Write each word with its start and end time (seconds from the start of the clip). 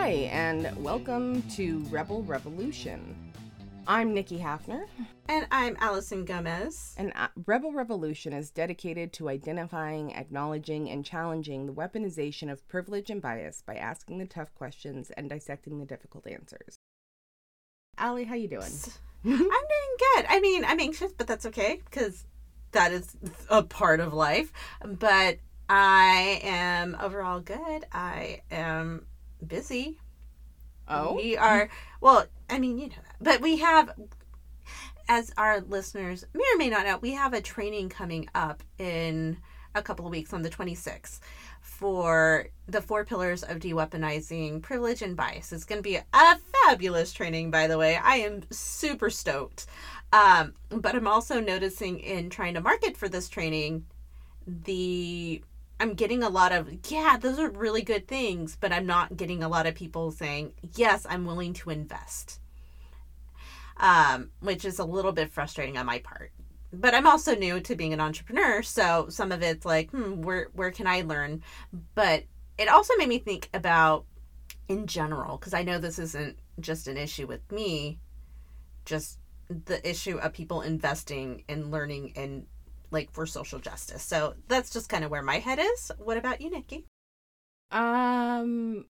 Hi, 0.00 0.30
and 0.30 0.72
welcome 0.82 1.42
to 1.50 1.80
Rebel 1.90 2.22
Revolution. 2.22 3.16
I'm 3.84 4.14
Nikki 4.14 4.38
Hafner, 4.38 4.84
And 5.28 5.48
I'm 5.50 5.76
Alison 5.80 6.24
Gomez. 6.24 6.94
and 6.96 7.12
uh, 7.16 7.26
Rebel 7.46 7.72
Revolution 7.72 8.32
is 8.32 8.50
dedicated 8.50 9.12
to 9.14 9.28
identifying, 9.28 10.12
acknowledging, 10.14 10.88
and 10.88 11.04
challenging 11.04 11.66
the 11.66 11.72
weaponization 11.72 12.50
of 12.50 12.66
privilege 12.68 13.10
and 13.10 13.20
bias 13.20 13.64
by 13.66 13.74
asking 13.74 14.18
the 14.18 14.26
tough 14.26 14.54
questions 14.54 15.10
and 15.16 15.28
dissecting 15.28 15.80
the 15.80 15.84
difficult 15.84 16.28
answers. 16.28 16.76
Allie, 17.98 18.24
how 18.24 18.36
you 18.36 18.48
doing? 18.48 18.70
I'm 19.24 19.36
doing 19.36 19.96
good. 20.14 20.26
I 20.28 20.38
mean, 20.40 20.64
I'm 20.64 20.78
anxious, 20.78 21.12
but 21.12 21.26
that's 21.26 21.44
okay 21.46 21.82
because 21.84 22.24
that 22.70 22.92
is 22.92 23.16
a 23.50 23.64
part 23.64 23.98
of 23.98 24.14
life. 24.14 24.52
But 24.86 25.38
I 25.68 26.40
am 26.44 26.96
overall 27.02 27.40
good. 27.40 27.84
I 27.92 28.42
am 28.52 29.04
busy. 29.46 29.98
Oh, 30.88 31.14
We 31.16 31.36
are, 31.36 31.68
well, 32.00 32.26
I 32.48 32.58
mean, 32.58 32.78
you 32.78 32.88
know 32.88 32.94
that. 32.96 33.16
But 33.20 33.40
we 33.40 33.58
have, 33.58 33.90
as 35.08 35.32
our 35.36 35.60
listeners 35.60 36.24
may 36.34 36.44
or 36.54 36.58
may 36.58 36.70
not 36.70 36.86
know, 36.86 36.98
we 36.98 37.12
have 37.12 37.34
a 37.34 37.42
training 37.42 37.90
coming 37.90 38.28
up 38.34 38.62
in 38.78 39.38
a 39.74 39.82
couple 39.82 40.06
of 40.06 40.10
weeks 40.10 40.32
on 40.32 40.42
the 40.42 40.50
26th 40.50 41.20
for 41.60 42.48
the 42.66 42.80
four 42.80 43.04
pillars 43.04 43.42
of 43.42 43.60
de-weaponizing 43.60 44.62
privilege 44.62 45.02
and 45.02 45.16
bias. 45.16 45.52
It's 45.52 45.64
going 45.64 45.78
to 45.78 45.82
be 45.82 45.96
a 45.96 46.38
fabulous 46.64 47.12
training, 47.12 47.50
by 47.50 47.66
the 47.66 47.78
way. 47.78 47.96
I 48.02 48.16
am 48.16 48.42
super 48.50 49.10
stoked. 49.10 49.66
Um, 50.12 50.54
but 50.70 50.94
I'm 50.94 51.06
also 51.06 51.40
noticing 51.40 52.00
in 52.00 52.30
trying 52.30 52.54
to 52.54 52.60
market 52.60 52.96
for 52.96 53.08
this 53.08 53.28
training, 53.28 53.84
the 54.46 55.42
I'm 55.80 55.94
getting 55.94 56.22
a 56.22 56.28
lot 56.28 56.52
of, 56.52 56.68
yeah, 56.90 57.16
those 57.20 57.38
are 57.38 57.50
really 57.50 57.82
good 57.82 58.08
things, 58.08 58.56
but 58.60 58.72
I'm 58.72 58.86
not 58.86 59.16
getting 59.16 59.42
a 59.42 59.48
lot 59.48 59.66
of 59.66 59.74
people 59.74 60.10
saying, 60.10 60.52
yes, 60.74 61.06
I'm 61.08 61.24
willing 61.24 61.52
to 61.54 61.70
invest. 61.70 62.40
Um, 63.76 64.30
which 64.40 64.64
is 64.64 64.80
a 64.80 64.84
little 64.84 65.12
bit 65.12 65.30
frustrating 65.30 65.78
on 65.78 65.86
my 65.86 66.00
part. 66.00 66.32
But 66.72 66.94
I'm 66.94 67.06
also 67.06 67.36
new 67.36 67.60
to 67.60 67.76
being 67.76 67.92
an 67.92 68.00
entrepreneur, 68.00 68.62
so 68.62 69.06
some 69.08 69.30
of 69.30 69.40
it's 69.40 69.64
like, 69.64 69.90
hmm, 69.90 70.20
where 70.20 70.48
where 70.52 70.72
can 70.72 70.86
I 70.86 71.02
learn? 71.02 71.42
But 71.94 72.24
it 72.58 72.68
also 72.68 72.94
made 72.98 73.08
me 73.08 73.20
think 73.20 73.48
about 73.54 74.04
in 74.68 74.86
general, 74.86 75.38
because 75.38 75.54
I 75.54 75.62
know 75.62 75.78
this 75.78 75.98
isn't 75.98 76.38
just 76.58 76.88
an 76.88 76.96
issue 76.96 77.26
with 77.26 77.50
me, 77.52 78.00
just 78.84 79.18
the 79.48 79.88
issue 79.88 80.18
of 80.18 80.32
people 80.32 80.60
investing 80.60 81.44
and 81.48 81.70
learning 81.70 82.12
and 82.16 82.46
like 82.90 83.10
for 83.12 83.26
social 83.26 83.58
justice. 83.58 84.02
So 84.02 84.34
that's 84.48 84.70
just 84.70 84.88
kind 84.88 85.04
of 85.04 85.10
where 85.10 85.22
my 85.22 85.38
head 85.38 85.58
is. 85.58 85.92
What 85.98 86.16
about 86.16 86.40
you, 86.40 86.50
Nikki? 86.50 86.84
um, 87.70 88.86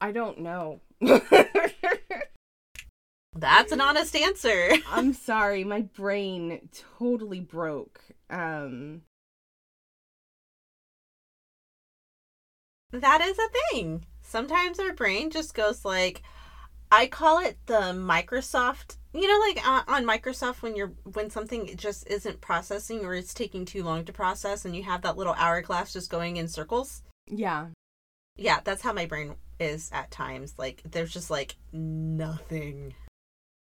I 0.00 0.12
don't 0.12 0.40
know. 0.40 0.80
That's 3.34 3.72
an 3.72 3.80
honest 3.80 4.16
answer. 4.16 4.70
I'm 4.90 5.12
sorry, 5.12 5.64
my 5.64 5.82
brain 5.82 6.68
totally 6.98 7.40
broke. 7.40 8.00
Um, 8.30 9.02
That 12.92 13.20
is 13.20 13.38
a 13.38 13.48
thing. 13.72 14.06
Sometimes 14.22 14.78
our 14.78 14.92
brain 14.92 15.30
just 15.30 15.54
goes 15.54 15.84
like 15.84 16.22
I 16.90 17.06
call 17.06 17.38
it 17.40 17.58
the 17.66 17.92
Microsoft, 17.92 18.96
you 19.16 19.28
know 19.28 19.46
like 19.46 19.66
uh, 19.66 19.82
on 19.88 20.04
Microsoft 20.04 20.62
when 20.62 20.76
you're 20.76 20.92
when 21.14 21.30
something 21.30 21.74
just 21.76 22.06
isn't 22.08 22.40
processing 22.40 23.04
or 23.04 23.14
it's 23.14 23.32
taking 23.32 23.64
too 23.64 23.82
long 23.82 24.04
to 24.04 24.12
process 24.12 24.64
and 24.64 24.76
you 24.76 24.82
have 24.82 25.02
that 25.02 25.16
little 25.16 25.34
hourglass 25.34 25.92
just 25.92 26.10
going 26.10 26.36
in 26.36 26.48
circles. 26.48 27.02
yeah, 27.26 27.68
Yeah, 28.36 28.60
that's 28.62 28.82
how 28.82 28.92
my 28.92 29.06
brain 29.06 29.36
is 29.58 29.90
at 29.92 30.10
times. 30.10 30.54
Like 30.58 30.82
there's 30.90 31.12
just 31.12 31.30
like 31.30 31.56
nothing. 31.72 32.94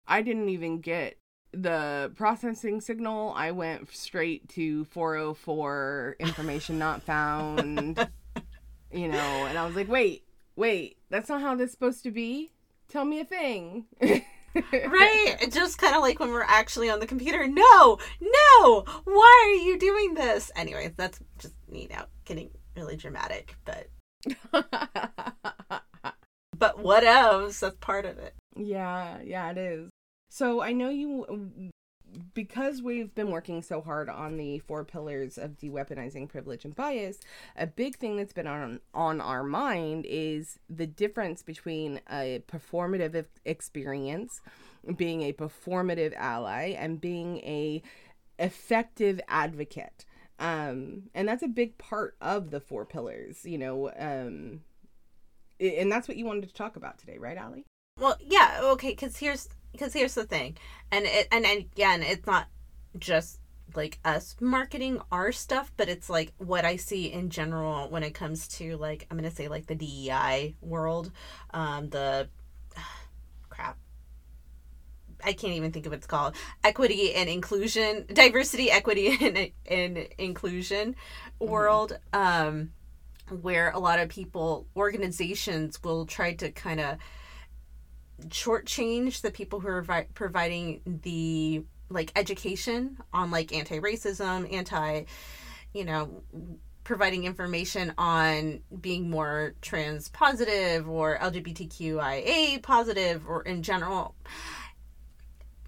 I 0.06 0.22
didn't 0.22 0.48
even 0.48 0.80
get 0.80 1.18
the 1.52 2.12
processing 2.16 2.80
signal. 2.80 3.32
I 3.36 3.52
went 3.52 3.94
straight 3.94 4.48
to 4.50 4.84
404 4.86 6.16
information 6.18 6.78
not 6.78 7.02
found. 7.02 8.08
you 8.92 9.08
know, 9.08 9.46
and 9.46 9.56
I 9.56 9.64
was 9.64 9.76
like, 9.76 9.88
"Wait, 9.88 10.24
wait, 10.56 10.98
that's 11.10 11.28
not 11.28 11.40
how 11.40 11.54
this 11.54 11.70
supposed 11.70 12.02
to 12.02 12.10
be. 12.10 12.52
Tell 12.88 13.04
me 13.04 13.20
a 13.20 13.24
thing." 13.24 13.86
right? 14.72 15.36
Just 15.50 15.78
kind 15.78 15.94
of 15.94 16.02
like 16.02 16.20
when 16.20 16.30
we're 16.30 16.42
actually 16.42 16.90
on 16.90 17.00
the 17.00 17.06
computer. 17.06 17.46
No! 17.46 17.98
No! 18.20 18.84
Why 19.04 19.44
are 19.46 19.62
you 19.64 19.78
doing 19.78 20.14
this? 20.14 20.50
Anyway 20.56 20.92
that's 20.96 21.20
just 21.38 21.54
me 21.68 21.88
now 21.90 22.06
getting 22.24 22.50
really 22.76 22.96
dramatic 22.96 23.56
but 23.64 23.88
but 26.58 26.78
what 26.78 27.04
else? 27.04 27.60
That's 27.60 27.76
part 27.76 28.04
of 28.06 28.18
it. 28.18 28.34
Yeah, 28.56 29.18
yeah, 29.22 29.50
it 29.50 29.58
is. 29.58 29.90
So 30.30 30.62
I 30.62 30.72
know 30.72 30.90
you, 30.90 31.70
because 32.34 32.82
we've 32.82 33.14
been 33.14 33.30
working 33.30 33.62
so 33.62 33.80
hard 33.80 34.08
on 34.08 34.36
the 34.36 34.58
four 34.58 34.84
pillars 34.84 35.38
of 35.38 35.56
de-weaponizing 35.56 36.28
privilege 36.28 36.64
and 36.64 36.74
bias. 36.74 37.18
A 37.56 37.66
big 37.66 37.96
thing 37.96 38.16
that's 38.16 38.32
been 38.32 38.46
on 38.46 38.80
on 38.92 39.20
our 39.20 39.42
mind 39.42 40.04
is 40.08 40.58
the 40.68 40.86
difference 40.86 41.42
between 41.42 42.00
a 42.10 42.42
performative 42.48 43.24
experience, 43.44 44.40
being 44.96 45.22
a 45.22 45.32
performative 45.32 46.14
ally, 46.16 46.74
and 46.76 47.00
being 47.00 47.38
a 47.38 47.82
effective 48.38 49.20
advocate. 49.28 50.04
Um, 50.40 51.04
and 51.14 51.28
that's 51.28 51.44
a 51.44 51.48
big 51.48 51.78
part 51.78 52.16
of 52.20 52.50
the 52.50 52.60
four 52.60 52.84
pillars. 52.84 53.44
You 53.44 53.58
know, 53.58 53.90
um, 53.96 54.62
and 55.60 55.90
that's 55.90 56.08
what 56.08 56.16
you 56.16 56.26
wanted 56.26 56.48
to 56.48 56.54
talk 56.54 56.76
about 56.76 56.98
today, 56.98 57.16
right, 57.18 57.36
Allie? 57.36 57.64
well 58.00 58.16
yeah 58.20 58.60
okay 58.62 58.90
because 58.90 59.16
here's 59.18 59.48
because 59.74 59.92
here's 59.92 60.14
the 60.14 60.24
thing 60.24 60.56
and 60.92 61.04
it 61.04 61.26
and 61.32 61.44
again 61.44 62.02
it's 62.02 62.26
not 62.26 62.46
just 62.96 63.40
like 63.74 63.98
us 64.04 64.36
marketing 64.40 65.00
our 65.10 65.32
stuff 65.32 65.72
but 65.76 65.88
it's 65.88 66.08
like 66.08 66.32
what 66.38 66.64
i 66.64 66.76
see 66.76 67.12
in 67.12 67.28
general 67.28 67.90
when 67.90 68.04
it 68.04 68.14
comes 68.14 68.46
to 68.46 68.76
like 68.76 69.04
i'm 69.10 69.16
gonna 69.16 69.30
say 69.30 69.48
like 69.48 69.66
the 69.66 69.74
dei 69.74 70.54
world 70.60 71.10
um 71.52 71.88
the 71.90 72.28
crap. 73.48 73.76
I 75.26 75.32
can't 75.32 75.54
even 75.54 75.72
think 75.72 75.86
of 75.86 75.92
what 75.92 75.98
it's 75.98 76.06
called. 76.06 76.34
Equity 76.62 77.14
and 77.14 77.30
inclusion 77.30 78.04
diversity 78.12 78.70
equity 78.70 79.16
and, 79.20 79.50
and 79.66 80.08
inclusion 80.18 80.96
world 81.40 81.98
um 82.12 82.72
where 83.40 83.70
a 83.70 83.78
lot 83.78 83.98
of 83.98 84.10
people 84.10 84.66
organizations 84.76 85.82
will 85.82 86.04
try 86.04 86.34
to 86.34 86.50
kind 86.50 86.80
of 86.80 86.98
shortchange 88.28 89.20
the 89.20 89.30
people 89.30 89.60
who 89.60 89.68
are 89.68 89.82
vi- 89.82 90.06
providing 90.14 90.80
the 91.02 91.64
like 91.90 92.10
education 92.16 92.96
on 93.12 93.30
like 93.30 93.52
anti-racism 93.52 94.52
anti 94.52 95.04
you 95.72 95.84
know 95.84 96.22
providing 96.84 97.24
information 97.24 97.94
on 97.96 98.60
being 98.80 99.08
more 99.08 99.54
trans 99.62 100.08
positive 100.10 100.88
or 100.88 101.18
lgbtqia 101.18 102.62
positive 102.62 103.26
or 103.26 103.42
in 103.42 103.62
general. 103.62 104.14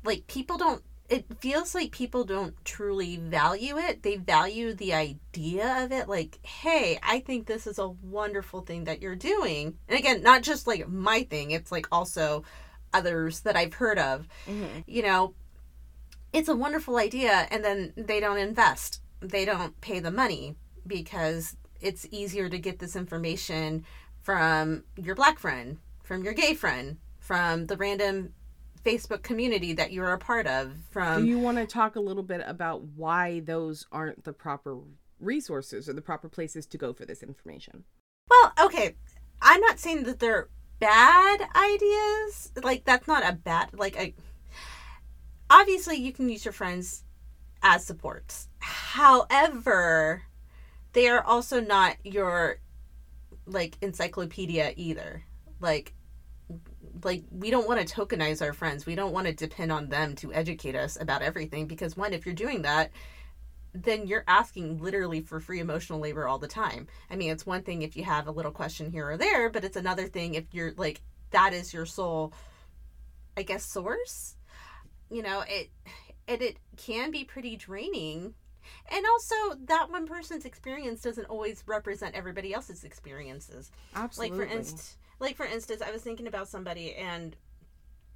Like 0.05 0.27
people 0.27 0.59
don't 0.59 0.83
it 1.09 1.25
feels 1.41 1.75
like 1.75 1.91
people 1.93 2.25
don't 2.25 2.55
truly 2.65 3.17
value 3.17 3.78
it. 3.78 4.03
They 4.03 4.17
value 4.17 4.75
the 4.75 4.94
idea 4.94 5.84
of 5.84 5.93
it 5.93 6.09
like 6.09 6.39
hey 6.44 6.99
i 7.03 7.21
think 7.21 7.47
this 7.47 7.67
is 7.67 7.78
a 7.78 7.89
wonderful 7.89 8.62
thing 8.62 8.84
that 8.84 9.03
you're 9.03 9.16
doing. 9.16 9.77
And 9.89 9.99
again 9.99 10.22
not 10.22 10.43
just 10.43 10.66
like 10.66 10.89
my 10.89 11.22
thing 11.22 11.50
it's 11.50 11.72
like 11.72 11.87
also 11.93 12.45
others 12.93 13.41
that 13.41 13.56
i've 13.56 13.75
heard 13.75 13.99
of. 13.99 14.28
Mm-hmm. 14.47 14.80
you 14.86 15.03
know 15.03 15.34
it's 16.33 16.48
a 16.48 16.57
wonderful 16.57 16.97
idea 16.97 17.47
and 17.51 17.65
then 17.65 17.92
they 17.97 18.21
don't 18.21 18.39
invest. 18.39 19.01
They 19.21 19.45
don't 19.45 19.80
pay 19.80 20.01
the 20.01 20.10
money 20.10 20.57
because 20.86 21.57
it's 21.80 22.07
easier 22.10 22.48
to 22.48 22.59
get 22.59 22.78
this 22.78 22.97
information 22.97 23.84
from 24.22 24.84
your 24.97 25.15
black 25.15 25.39
friend 25.39 25.78
from 26.03 26.22
your 26.25 26.33
gay 26.33 26.54
friend 26.54 26.98
from 27.19 27.66
the 27.66 27.77
random 27.77 28.33
facebook 28.86 29.22
community 29.22 29.72
that 29.72 29.92
you're 29.92 30.12
a 30.12 30.18
part 30.18 30.47
of 30.47 30.72
from 30.91 31.22
Do 31.22 31.28
you 31.28 31.38
want 31.38 31.59
to 31.59 31.66
talk 31.66 31.97
a 31.97 32.00
little 32.00 32.22
bit 32.22 32.42
about 32.47 32.83
why 32.83 33.41
those 33.41 33.86
aren't 33.91 34.22
the 34.24 34.33
proper 34.33 34.78
resources 35.18 35.88
or 35.88 35.92
the 35.92 36.03
proper 36.03 36.28
places 36.28 36.66
to 36.66 36.78
go 36.78 36.92
for 36.92 37.04
this 37.04 37.22
information? 37.22 37.84
Well, 38.30 38.53
okay. 38.66 38.94
I'm 39.42 39.60
not 39.60 39.78
saying 39.78 40.04
that 40.04 40.21
they're 40.21 40.48
bad 40.78 41.41
ideas. 41.54 42.53
Like 42.62 42.84
that's 42.84 43.09
not 43.09 43.28
a 43.28 43.33
bad 43.33 43.71
like 43.72 43.97
I 43.97 44.15
obviously 45.50 45.97
you 45.97 46.12
can 46.12 46.28
use 46.28 46.44
your 46.44 46.53
friends 46.53 47.04
as 47.62 47.84
supports. 47.84 48.48
However, 48.59 50.22
they 50.92 51.09
are 51.09 51.22
also 51.22 51.60
not 51.60 51.97
your 52.04 52.60
like 53.47 53.78
encyclopedia 53.80 54.74
either. 54.77 55.24
Like 55.60 55.94
like 57.04 57.25
we 57.31 57.51
don't 57.51 57.66
want 57.66 57.87
to 57.87 57.95
tokenize 57.95 58.43
our 58.43 58.53
friends. 58.53 58.87
We 58.87 58.95
don't 58.95 59.13
want 59.13 59.27
to 59.27 59.33
depend 59.33 59.72
on 59.72 59.89
them 59.89 60.15
to 60.16 60.33
educate 60.33 60.75
us 60.75 60.97
about 61.01 61.22
everything 61.22 61.66
because 61.66 61.97
one 61.97 62.13
if 62.13 62.27
you're 62.27 62.34
doing 62.34 62.63
that 62.63 62.91
then 63.83 64.07
you're 64.07 64.25
asking 64.27 64.81
literally 64.81 65.21
for 65.21 65.39
free 65.39 65.60
emotional 65.60 66.01
labor 66.01 66.27
all 66.27 66.39
the 66.39 66.48
time. 66.48 66.87
I 67.10 67.16
mean, 67.16 67.31
it's 67.31 67.45
one 67.45 67.63
thing 67.63 67.83
if 67.83 67.97
you 67.97 68.04
have 68.04 68.27
a 68.27 68.31
little 68.31 68.53
question 68.53 68.91
here 68.91 69.10
or 69.10 69.16
there, 69.19 69.51
but 69.51 69.65
it's 69.65 69.77
another 69.77 70.07
thing 70.07 70.34
if 70.34 70.47
you're 70.53 70.72
like 70.77 71.03
that 71.31 71.53
is 71.53 71.75
your 71.75 71.87
sole 71.87 72.33
I 73.37 73.42
guess 73.42 73.65
source. 73.65 74.37
You 75.10 75.22
know, 75.22 75.45
it 75.47 75.71
and 76.27 76.42
it 76.42 76.57
can 76.77 77.10
be 77.10 77.25
pretty 77.25 77.57
draining. 77.57 78.34
And 78.91 79.04
also 79.07 79.60
that 79.66 79.91
one 79.91 80.07
person's 80.07 80.45
experience 80.45 81.01
doesn't 81.03 81.27
always 81.27 81.63
represent 81.66 82.15
everybody 82.15 82.53
else's 82.53 82.83
experiences. 82.83 83.71
Absolutely. 83.95 84.39
Like 84.39 84.49
for 84.49 84.57
instance, 84.57 84.97
like 85.18 85.36
for 85.36 85.47
instance, 85.47 85.83
I 85.83 85.91
was 85.91 86.03
thinking 86.03 86.27
about 86.27 86.48
somebody 86.48 86.95
and 86.95 87.36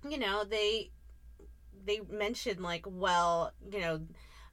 you 0.09 0.19
know, 0.19 0.45
they 0.45 0.91
they 1.85 2.01
mentioned 2.11 2.61
like, 2.61 2.85
well, 2.87 3.53
you 3.71 3.81
know, 3.81 4.01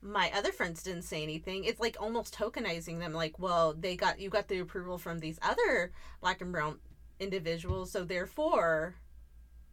my 0.01 0.31
other 0.35 0.51
friends 0.51 0.83
didn't 0.83 1.03
say 1.03 1.23
anything. 1.23 1.63
It's 1.63 1.79
like 1.79 1.97
almost 1.99 2.33
tokenizing 2.33 2.99
them 2.99 3.13
like, 3.13 3.39
well, 3.39 3.73
they 3.73 3.95
got 3.95 4.19
you 4.19 4.29
got 4.29 4.47
the 4.47 4.59
approval 4.59 4.97
from 4.97 5.19
these 5.19 5.39
other 5.41 5.91
black 6.21 6.41
and 6.41 6.51
brown 6.51 6.79
individuals, 7.19 7.91
so 7.91 8.03
therefore 8.03 8.95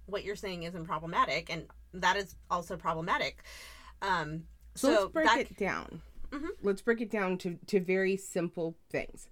what 0.07 0.25
you're 0.25 0.37
saying 0.37 0.65
isn't 0.65 0.85
problematic 0.85 1.51
and 1.51 1.67
that 1.93 2.17
is 2.17 2.37
also 2.51 2.77
problematic. 2.77 3.45
Um 4.03 4.45
so, 4.75 4.89
so, 4.89 4.93
let's 5.01 5.13
break 5.13 5.27
that, 5.27 5.39
it 5.39 5.57
down. 5.57 6.03
Mhm. 6.31 6.49
Let's 6.63 6.83
break 6.83 7.01
it 7.01 7.11
down 7.11 7.39
to, 7.39 7.59
to 7.69 7.81
very 7.81 8.17
simple 8.17 8.75
things. 8.91 9.29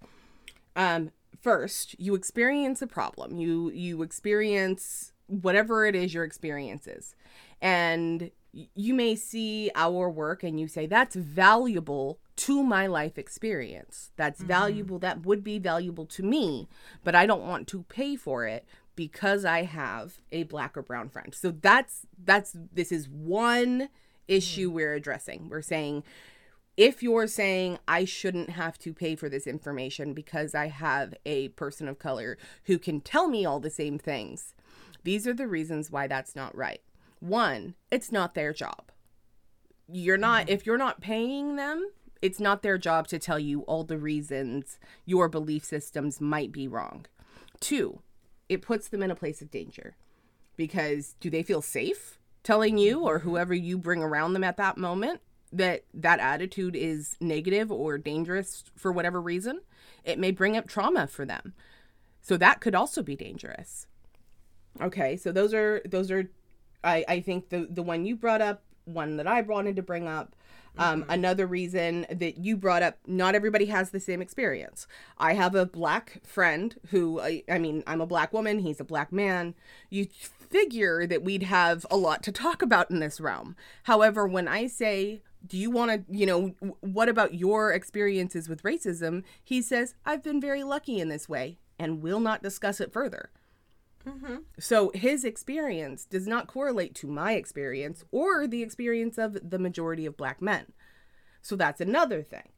Um, 0.75 1.11
first, 1.43 1.99
you 1.99 2.15
experience 2.15 2.81
a 2.81 2.87
problem. 2.87 3.37
You 3.37 3.69
you 3.71 4.01
experience 4.01 5.11
whatever 5.27 5.85
it 5.85 5.95
is 5.95 6.13
your 6.13 6.23
experience 6.23 6.87
is. 6.87 7.15
And 7.61 8.31
you 8.53 8.93
may 8.93 9.15
see 9.15 9.71
our 9.73 10.09
work 10.09 10.43
and 10.43 10.59
you 10.59 10.67
say, 10.67 10.85
that's 10.85 11.15
valuable 11.15 12.19
to 12.35 12.63
my 12.63 12.87
life 12.87 13.17
experience. 13.17 14.11
That's 14.15 14.39
mm-hmm. 14.39 14.47
valuable. 14.47 14.99
That 14.99 15.25
would 15.25 15.43
be 15.43 15.59
valuable 15.59 16.05
to 16.07 16.23
me, 16.23 16.67
but 17.03 17.15
I 17.15 17.25
don't 17.25 17.47
want 17.47 17.67
to 17.69 17.83
pay 17.83 18.15
for 18.15 18.45
it 18.45 18.65
because 18.95 19.43
I 19.43 19.63
have 19.63 20.19
a 20.31 20.43
black 20.43 20.77
or 20.77 20.83
brown 20.83 21.09
friend. 21.09 21.33
So 21.33 21.51
that's 21.51 22.05
that's 22.23 22.55
this 22.73 22.91
is 22.91 23.09
one 23.09 23.89
issue 24.27 24.69
mm. 24.69 24.73
we're 24.73 24.93
addressing. 24.93 25.49
We're 25.49 25.61
saying 25.61 26.03
if 26.75 27.03
you're 27.03 27.27
saying 27.27 27.77
I 27.87 28.05
shouldn't 28.05 28.51
have 28.51 28.79
to 28.79 28.93
pay 28.93 29.15
for 29.15 29.29
this 29.29 29.45
information 29.45 30.13
because 30.13 30.55
I 30.55 30.67
have 30.67 31.13
a 31.25 31.49
person 31.49 31.87
of 31.87 31.99
color 31.99 32.37
who 32.65 32.79
can 32.79 32.99
tell 32.99 33.27
me 33.27 33.45
all 33.45 33.59
the 33.59 33.69
same 33.69 33.99
things, 33.99 34.53
these 35.03 35.27
are 35.27 35.33
the 35.33 35.47
reasons 35.47 35.91
why 35.91 36.07
that's 36.07 36.35
not 36.35 36.55
right. 36.55 36.81
One, 37.19 37.75
it's 37.91 38.11
not 38.11 38.33
their 38.33 38.53
job. 38.53 38.91
You're 39.87 40.17
not, 40.17 40.45
mm-hmm. 40.45 40.53
if 40.53 40.65
you're 40.65 40.77
not 40.77 41.01
paying 41.01 41.55
them, 41.57 41.89
it's 42.21 42.39
not 42.39 42.63
their 42.63 42.77
job 42.77 43.07
to 43.09 43.19
tell 43.19 43.39
you 43.39 43.61
all 43.61 43.83
the 43.83 43.97
reasons 43.97 44.79
your 45.05 45.27
belief 45.27 45.63
systems 45.63 46.21
might 46.21 46.51
be 46.51 46.67
wrong. 46.67 47.05
Two, 47.59 48.01
it 48.49 48.61
puts 48.61 48.87
them 48.87 49.03
in 49.03 49.11
a 49.11 49.15
place 49.15 49.41
of 49.41 49.51
danger 49.51 49.95
because 50.55 51.15
do 51.19 51.29
they 51.29 51.43
feel 51.43 51.61
safe 51.61 52.17
telling 52.43 52.77
you 52.77 53.01
or 53.01 53.19
whoever 53.19 53.53
you 53.53 53.77
bring 53.77 54.01
around 54.01 54.33
them 54.33 54.43
at 54.43 54.57
that 54.57 54.77
moment 54.77 55.21
that 55.53 55.83
that 55.93 56.19
attitude 56.19 56.75
is 56.75 57.15
negative 57.19 57.71
or 57.71 57.97
dangerous 57.97 58.63
for 58.75 58.91
whatever 58.91 59.21
reason 59.21 59.61
it 60.03 60.19
may 60.19 60.31
bring 60.31 60.57
up 60.57 60.67
trauma 60.67 61.07
for 61.07 61.25
them 61.25 61.53
so 62.21 62.37
that 62.37 62.59
could 62.59 62.75
also 62.75 63.01
be 63.01 63.15
dangerous 63.15 63.87
okay 64.81 65.15
so 65.15 65.31
those 65.31 65.53
are 65.53 65.81
those 65.85 66.11
are 66.11 66.29
i 66.83 67.05
i 67.07 67.19
think 67.19 67.49
the 67.49 67.67
the 67.69 67.83
one 67.83 68.05
you 68.05 68.15
brought 68.15 68.41
up 68.41 68.63
one 68.85 69.17
that 69.17 69.27
i 69.27 69.41
wanted 69.41 69.75
to 69.75 69.83
bring 69.83 70.07
up 70.07 70.35
um, 70.77 71.05
Another 71.07 71.45
reason 71.45 72.07
that 72.09 72.37
you 72.37 72.57
brought 72.57 72.81
up, 72.81 72.97
not 73.05 73.35
everybody 73.35 73.65
has 73.65 73.91
the 73.91 73.99
same 73.99 74.21
experience. 74.21 74.87
I 75.17 75.33
have 75.33 75.53
a 75.53 75.65
black 75.65 76.19
friend 76.25 76.75
who, 76.87 77.19
I, 77.19 77.43
I 77.47 77.59
mean, 77.59 77.83
I'm 77.85 78.01
a 78.01 78.07
black 78.07 78.33
woman, 78.33 78.59
he's 78.59 78.79
a 78.79 78.85
black 78.85 79.11
man. 79.11 79.53
You 79.89 80.07
figure 80.49 81.05
that 81.05 81.23
we'd 81.23 81.43
have 81.43 81.85
a 81.91 81.97
lot 81.97 82.23
to 82.23 82.31
talk 82.31 82.61
about 82.61 82.89
in 82.89 82.99
this 82.99 83.19
realm. 83.21 83.55
However, 83.83 84.27
when 84.27 84.47
I 84.47 84.67
say, 84.67 85.21
do 85.45 85.57
you 85.57 85.69
want 85.69 85.91
to, 85.91 86.15
you 86.15 86.25
know, 86.25 86.55
what 86.81 87.09
about 87.09 87.33
your 87.33 87.71
experiences 87.71 88.47
with 88.47 88.63
racism? 88.63 89.23
He 89.43 89.61
says, 89.61 89.93
I've 90.05 90.23
been 90.23 90.39
very 90.39 90.63
lucky 90.63 90.99
in 90.99 91.09
this 91.09 91.27
way 91.27 91.59
and 91.77 92.01
will 92.01 92.19
not 92.19 92.43
discuss 92.43 92.79
it 92.79 92.93
further. 92.93 93.29
Mm-hmm. 94.07 94.37
So 94.59 94.91
his 94.93 95.23
experience 95.23 96.05
does 96.05 96.27
not 96.27 96.47
correlate 96.47 96.95
to 96.95 97.07
my 97.07 97.33
experience 97.33 98.03
or 98.11 98.47
the 98.47 98.61
experience 98.61 99.17
of 99.17 99.49
the 99.49 99.59
majority 99.59 100.05
of 100.05 100.17
black 100.17 100.41
men. 100.41 100.73
So 101.41 101.55
that's 101.55 101.81
another 101.81 102.21
thing. 102.21 102.49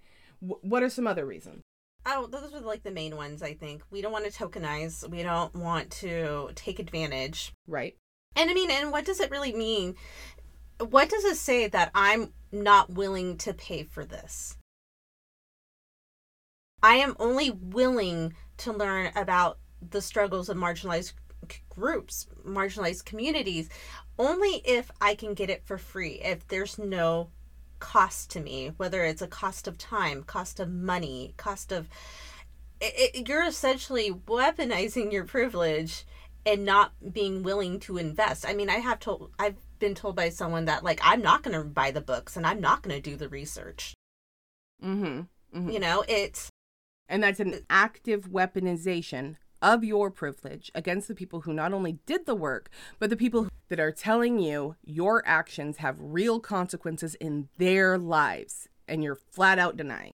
W- 0.42 0.60
what 0.62 0.84
are 0.84 0.90
some 0.90 1.08
other 1.08 1.26
reasons? 1.26 1.62
Oh, 2.06 2.28
those 2.28 2.54
are 2.54 2.62
like 2.62 2.84
the 2.84 2.92
main 2.92 3.16
ones, 3.16 3.42
I 3.42 3.54
think. 3.54 3.82
We 3.90 4.02
don't 4.02 4.12
want 4.12 4.32
to 4.32 4.32
tokenize. 4.32 5.08
We 5.10 5.24
don't 5.24 5.56
want 5.56 5.90
to 5.92 6.52
take 6.54 6.80
advantage. 6.80 7.52
Right? 7.68 7.96
And 8.36 8.50
I 8.50 8.54
mean, 8.54 8.70
and 8.70 8.92
what 8.92 9.06
does 9.06 9.20
it 9.20 9.32
really 9.32 9.54
mean? 9.54 9.96
What 10.80 11.10
does 11.10 11.24
it 11.24 11.38
say 11.38 11.68
that 11.68 11.92
I'm 11.96 12.34
not 12.52 12.90
willing 12.90 13.38
to 13.38 13.54
pay 13.54 13.84
for 13.84 14.06
this? 14.06 14.58
I 16.84 16.96
am 16.96 17.16
only 17.20 17.50
willing 17.50 18.36
to 18.58 18.74
learn 18.74 19.12
about 19.16 19.58
the 19.82 20.02
struggles 20.02 20.50
of 20.50 20.58
marginalized 20.58 21.14
groups, 21.70 22.28
marginalized 22.46 23.06
communities, 23.06 23.70
only 24.20 24.62
if 24.66 24.92
I 25.02 25.16
can 25.16 25.34
get 25.34 25.50
it 25.50 25.66
for 25.66 25.78
free, 25.78 26.22
if 26.24 26.48
there's 26.48 26.78
no 26.78 27.30
cost 27.80 28.30
to 28.32 28.40
me, 28.40 28.72
whether 28.78 29.04
it's 29.04 29.22
a 29.22 29.28
cost 29.28 29.68
of 29.68 29.78
time, 29.78 30.24
cost 30.24 30.60
of 30.60 30.72
money, 30.72 31.34
cost 31.38 31.72
of. 31.72 31.90
It, 32.82 33.16
it, 33.16 33.28
you're 33.30 33.46
essentially 33.46 34.12
weaponizing 34.12 35.12
your 35.12 35.24
privilege 35.24 36.06
and 36.46 36.66
not 36.66 36.92
being 37.14 37.42
willing 37.42 37.80
to 37.82 37.98
invest. 37.98 38.46
I 38.48 38.54
mean, 38.54 38.70
I 38.70 38.78
have 38.78 39.00
told, 39.00 39.32
I've 39.40 39.56
been 39.80 39.96
told 39.96 40.16
by 40.16 40.30
someone 40.30 40.66
that, 40.66 40.84
like, 40.84 41.00
I'm 41.04 41.22
not 41.22 41.44
going 41.44 41.58
to 41.58 41.64
buy 41.64 41.92
the 41.92 42.02
books 42.02 42.36
and 42.38 42.46
I'm 42.46 42.60
not 42.62 42.82
going 42.82 42.96
to 42.96 43.02
do 43.02 43.16
the 43.16 43.30
research. 43.30 43.94
Mm-hmm. 44.84 45.22
hmm 45.58 45.70
You 45.70 45.80
know, 45.80 46.04
it's, 46.08 46.50
And 47.08 47.24
that's 47.24 47.40
an 47.40 47.66
active 47.70 48.30
weaponization 48.30 49.36
of 49.62 49.84
your 49.84 50.12
privilege 50.12 50.72
against 50.76 51.08
the 51.08 51.16
people 51.16 51.42
who 51.42 51.54
not 51.54 51.74
only 51.74 52.00
did 52.06 52.26
the 52.26 52.36
work, 52.36 52.70
but 53.00 53.10
the 53.10 53.18
people 53.18 53.48
that 53.70 53.80
are 53.80 53.92
telling 53.92 54.40
you 54.40 54.76
your 54.84 55.24
actions 55.26 55.78
have 55.78 55.96
real 56.00 56.40
consequences 56.40 57.16
in 57.16 57.50
their 57.58 57.98
lives. 57.98 58.68
And 58.88 59.04
you're 59.04 59.16
flat 59.16 59.58
out 59.58 59.78
denying. 59.78 60.12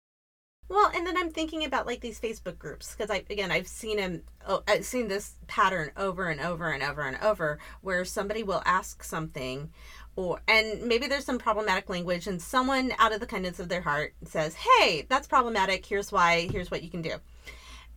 Well, 0.68 0.92
and 0.96 1.06
then 1.06 1.16
I'm 1.16 1.30
thinking 1.30 1.64
about 1.64 1.86
like 1.86 2.02
these 2.02 2.20
Facebook 2.20 2.58
groups 2.58 2.96
because 2.96 3.12
I 3.12 3.24
again 3.30 3.52
I've 3.52 3.68
seen 3.68 4.00
him 4.00 4.24
oh, 4.48 4.64
I've 4.68 4.86
seen 4.86 5.08
this 5.08 5.36
pattern 5.48 5.92
over 5.96 6.28
and 6.30 6.42
over 6.42 6.72
and 6.72 6.82
over 6.82 7.02
and 7.02 7.18
over 7.22 7.60
where 7.82 8.04
somebody 8.04 8.42
will 8.42 8.64
ask 8.66 9.04
something 9.04 9.70
or 10.16 10.42
and 10.48 10.84
maybe 10.84 11.08
there's 11.08 11.26
some 11.26 11.38
problematic 11.38 11.88
language 11.90 12.26
and 12.26 12.42
someone 12.42 12.94
out 12.98 13.14
of 13.14 13.20
the 13.20 13.28
kindness 13.28 13.60
of 13.60 13.70
their 13.70 13.82
heart 13.82 14.16
says, 14.24 14.56
"Hey, 14.56 15.06
that's 15.08 15.28
problematic. 15.28 15.86
Here's 15.86 16.12
why. 16.12 16.48
Here's 16.52 16.72
what 16.72 16.82
you 16.82 16.90
can 16.90 17.02
do." 17.04 17.18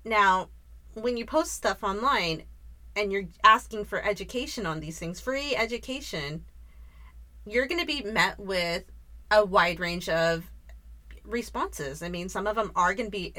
Now, 0.05 0.51
when 0.95 1.17
you 1.17 1.25
post 1.25 1.53
stuff 1.53 1.83
online 1.83 2.45
and 2.95 3.13
you're 3.13 3.29
asking 3.45 3.85
for 3.85 4.03
education 4.05 4.67
on 4.67 4.81
these 4.81 4.99
things, 4.99 5.21
free 5.21 5.55
education, 5.55 6.45
you're 7.47 7.67
going 7.67 7.81
to 7.81 7.87
be 7.87 8.03
met 8.03 8.39
with 8.39 8.85
a 9.31 9.45
wide 9.45 9.81
range 9.81 10.09
of 10.09 10.51
responses. 11.29 12.03
I 12.03 12.09
mean, 12.09 12.29
some 12.29 12.47
of 12.47 12.57
them 12.57 12.73
are 12.75 12.95
going 12.95 13.07
to 13.07 13.11
be, 13.11 13.35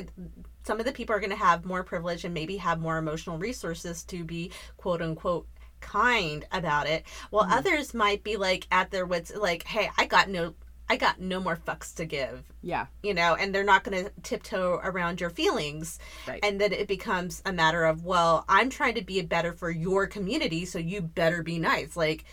some 0.64 0.80
of 0.80 0.86
the 0.86 0.92
people 0.92 1.16
are 1.16 1.20
going 1.20 1.30
to 1.32 1.36
have 1.36 1.66
more 1.66 1.84
privilege 1.84 2.24
and 2.24 2.34
maybe 2.34 2.58
have 2.58 2.80
more 2.80 2.98
emotional 2.98 3.38
resources 3.38 4.04
to 4.06 4.24
be 4.24 4.52
quote 4.78 5.02
unquote 5.02 5.48
kind 5.82 6.46
about 6.52 6.88
it, 6.88 7.06
while 7.30 7.46
mm-hmm. 7.46 7.54
others 7.54 7.94
might 7.94 8.24
be 8.24 8.38
like 8.38 8.68
at 8.72 8.92
their 8.92 9.06
wits, 9.06 9.32
like, 9.36 9.64
hey, 9.64 9.90
I 9.98 10.06
got 10.06 10.30
no. 10.30 10.54
I 10.92 10.98
got 10.98 11.22
no 11.22 11.40
more 11.40 11.56
fucks 11.56 11.94
to 11.98 12.06
give, 12.06 12.52
Yeah. 12.64 12.88
you 13.04 13.14
know, 13.14 13.36
and 13.36 13.54
they're 13.54 13.64
not 13.64 13.84
going 13.84 14.06
to 14.06 14.12
tiptoe 14.24 14.82
around 14.84 15.22
your 15.22 15.30
feelings. 15.30 16.00
Right. 16.28 16.40
And 16.42 16.60
then 16.60 16.74
it 16.74 16.88
becomes 16.88 17.44
a 17.46 17.54
matter 17.54 17.86
of, 17.86 18.04
well, 18.04 18.44
I'm 18.50 18.72
trying 18.72 18.96
to 18.96 19.04
be 19.04 19.22
better 19.22 19.54
for 19.54 19.70
your 19.70 20.08
community, 20.08 20.66
so 20.66 20.80
you 20.80 21.02
better 21.02 21.44
be 21.44 21.60
nice. 21.60 21.96
Like, 21.96 22.26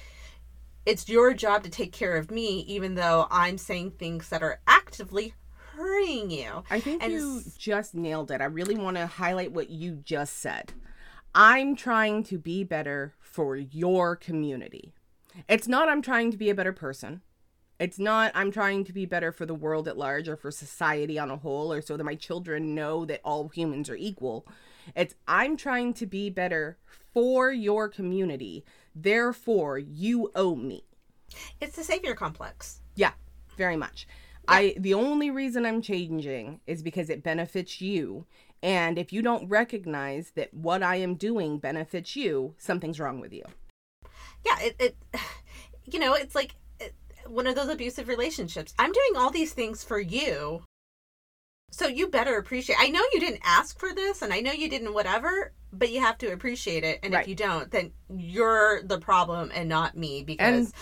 it's 0.87 1.07
your 1.07 1.35
job 1.35 1.65
to 1.65 1.69
take 1.69 1.93
care 1.93 2.17
of 2.17 2.31
me, 2.31 2.61
even 2.61 2.95
though 2.95 3.27
I'm 3.31 3.59
saying 3.59 3.91
things 3.91 4.31
that 4.31 4.43
are 4.43 4.59
actively 4.67 5.35
hurting 5.76 6.30
you. 6.30 6.64
I 6.71 6.80
think 6.80 7.02
And 7.02 7.12
you 7.12 7.42
just 7.59 7.95
nailed 7.95 8.30
it. 8.30 8.40
I 8.40 8.47
really 8.47 8.76
want 8.76 8.97
to 8.97 9.06
highlight 9.06 9.52
what 9.52 9.71
you 9.71 9.97
just 10.04 10.38
said. 10.38 10.73
I'm 11.35 11.76
trying 11.76 12.25
to 12.25 12.38
be 12.38 12.64
better 12.64 13.14
for 13.21 13.56
your 13.56 14.16
community. 14.16 14.95
It's 15.49 15.68
not 15.68 15.88
I'm 15.88 16.02
trying 16.02 16.30
to 16.30 16.37
be 16.37 16.49
a 16.49 16.54
better 16.54 16.73
person. 16.73 17.21
It's 17.78 17.99
not 17.99 18.33
I'm 18.35 18.50
trying 18.50 18.85
to 18.85 18.92
be 18.92 19.04
better 19.04 19.33
for 19.33 19.45
the 19.45 19.54
world 19.54 19.87
at 19.87 19.99
large 19.99 20.28
or 20.28 20.37
for 20.37 20.50
society 20.50 21.18
on 21.18 21.30
a 21.30 21.37
whole 21.37 21.73
or 21.73 21.83
so 21.83 21.97
that 21.97 22.04
my 22.04 22.14
children 22.14 22.75
know 22.75 23.04
that 23.04 23.21
all 23.23 23.49
humans 23.49 23.90
are 23.90 23.97
equal. 23.97 24.47
It's 24.95 25.14
I'm 25.28 25.56
trying 25.56 25.92
to 25.95 26.06
be 26.06 26.30
better 26.30 26.78
for 27.12 27.52
your 27.52 27.88
community. 27.88 28.64
Therefore, 28.95 29.78
you 29.78 30.30
owe 30.35 30.54
me. 30.54 30.85
It's 31.61 31.76
the 31.76 31.85
savior 31.85 32.14
complex. 32.14 32.80
Yeah, 32.95 33.12
very 33.56 33.76
much. 33.76 34.06
I 34.49 34.75
the 34.79 34.95
only 34.95 35.31
reason 35.31 35.67
I'm 35.67 35.83
changing 35.83 36.61
is 36.67 36.83
because 36.83 37.11
it 37.11 37.23
benefits 37.23 37.81
you. 37.81 38.26
And 38.62 38.99
if 38.99 39.12
you 39.12 39.23
don't 39.23 39.49
recognize 39.49 40.33
that 40.35 40.53
what 40.55 40.83
I 40.83 40.97
am 40.97 41.15
doing 41.15 41.59
benefits 41.59 42.17
you, 42.17 42.55
something's 42.59 42.99
wrong 42.99 43.21
with 43.21 43.33
you. 43.33 43.45
Yeah, 44.45 44.59
it, 44.61 44.76
it 44.79 44.97
you 45.85 45.99
know, 45.99 46.15
it's 46.15 46.35
like 46.35 46.55
it, 46.81 46.95
one 47.26 47.47
of 47.47 47.55
those 47.55 47.69
abusive 47.69 48.09
relationships. 48.09 48.75
I'm 48.79 48.93
doing 48.93 49.17
all 49.17 49.31
these 49.31 49.53
things 49.53 49.85
for 49.85 50.00
you. 50.00 50.62
So 51.73 51.87
you 51.88 52.09
better 52.09 52.38
appreciate. 52.38 52.79
I 52.81 52.88
know 52.88 53.03
you 53.12 53.21
didn't 53.21 53.43
ask 53.45 53.79
for 53.79 53.93
this 53.93 54.23
and 54.23 54.33
I 54.33 54.41
know 54.41 54.53
you 54.53 54.71
didn't 54.71 54.95
whatever, 54.95 55.53
but 55.73 55.91
you 55.91 56.00
have 56.00 56.17
to 56.19 56.33
appreciate 56.33 56.85
it. 56.85 57.00
And 57.03 57.12
Right. 57.12 57.23
if 57.23 57.29
you 57.29 57.35
don't, 57.35 57.71
then 57.71 57.93
you're 58.09 58.83
the 58.83 58.99
problem 58.99 59.50
and 59.55 59.69
not 59.69 59.97
me 59.97 60.23
because 60.23 60.67
And- 60.67 60.73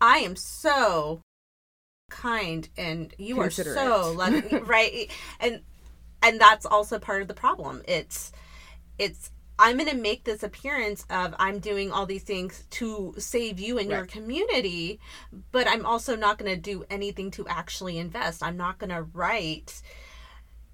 I 0.00 0.18
am 0.18 0.34
so 0.36 1.22
kind 2.12 2.68
and 2.76 3.12
you 3.18 3.40
are 3.40 3.50
so 3.50 4.12
loving, 4.16 4.64
right? 4.66 5.10
And 5.40 5.60
and 6.22 6.40
that's 6.40 6.66
also 6.66 6.98
part 6.98 7.22
of 7.22 7.28
the 7.28 7.34
problem. 7.34 7.82
It's 7.88 8.32
it's 8.98 9.30
I'm 9.58 9.76
going 9.76 9.88
to 9.90 9.96
make 9.96 10.24
this 10.24 10.42
appearance 10.42 11.04
of 11.10 11.34
I'm 11.38 11.58
doing 11.58 11.92
all 11.92 12.06
these 12.06 12.22
things 12.24 12.64
to 12.70 13.14
save 13.18 13.60
you 13.60 13.78
and 13.78 13.88
your 13.88 14.06
community, 14.06 14.98
but 15.52 15.68
I'm 15.68 15.86
also 15.86 16.16
not 16.16 16.38
going 16.38 16.52
to 16.52 16.60
do 16.60 16.84
anything 16.90 17.30
to 17.32 17.46
actually 17.46 17.98
invest. 17.98 18.42
I'm 18.42 18.56
not 18.56 18.78
going 18.78 18.90
to 18.90 19.02
write, 19.02 19.80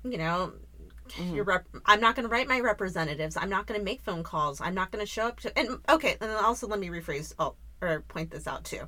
you 0.04 0.18
know, 0.18 0.52
Mm-hmm. 1.16 1.36
your 1.36 1.44
rep- 1.44 1.66
I'm 1.86 2.00
not 2.00 2.16
going 2.16 2.28
to 2.28 2.30
write 2.30 2.48
my 2.48 2.60
representatives. 2.60 3.34
I'm 3.38 3.48
not 3.48 3.66
going 3.66 3.80
to 3.80 3.84
make 3.84 4.02
phone 4.02 4.22
calls. 4.22 4.60
I'm 4.60 4.74
not 4.74 4.90
going 4.90 5.02
to 5.02 5.10
show 5.10 5.26
up 5.28 5.40
to 5.40 5.58
and 5.58 5.78
okay, 5.88 6.16
and 6.20 6.30
also 6.32 6.66
let 6.66 6.78
me 6.78 6.88
rephrase 6.88 7.32
oh, 7.38 7.54
or 7.80 8.04
point 8.08 8.30
this 8.30 8.46
out 8.46 8.64
too. 8.64 8.82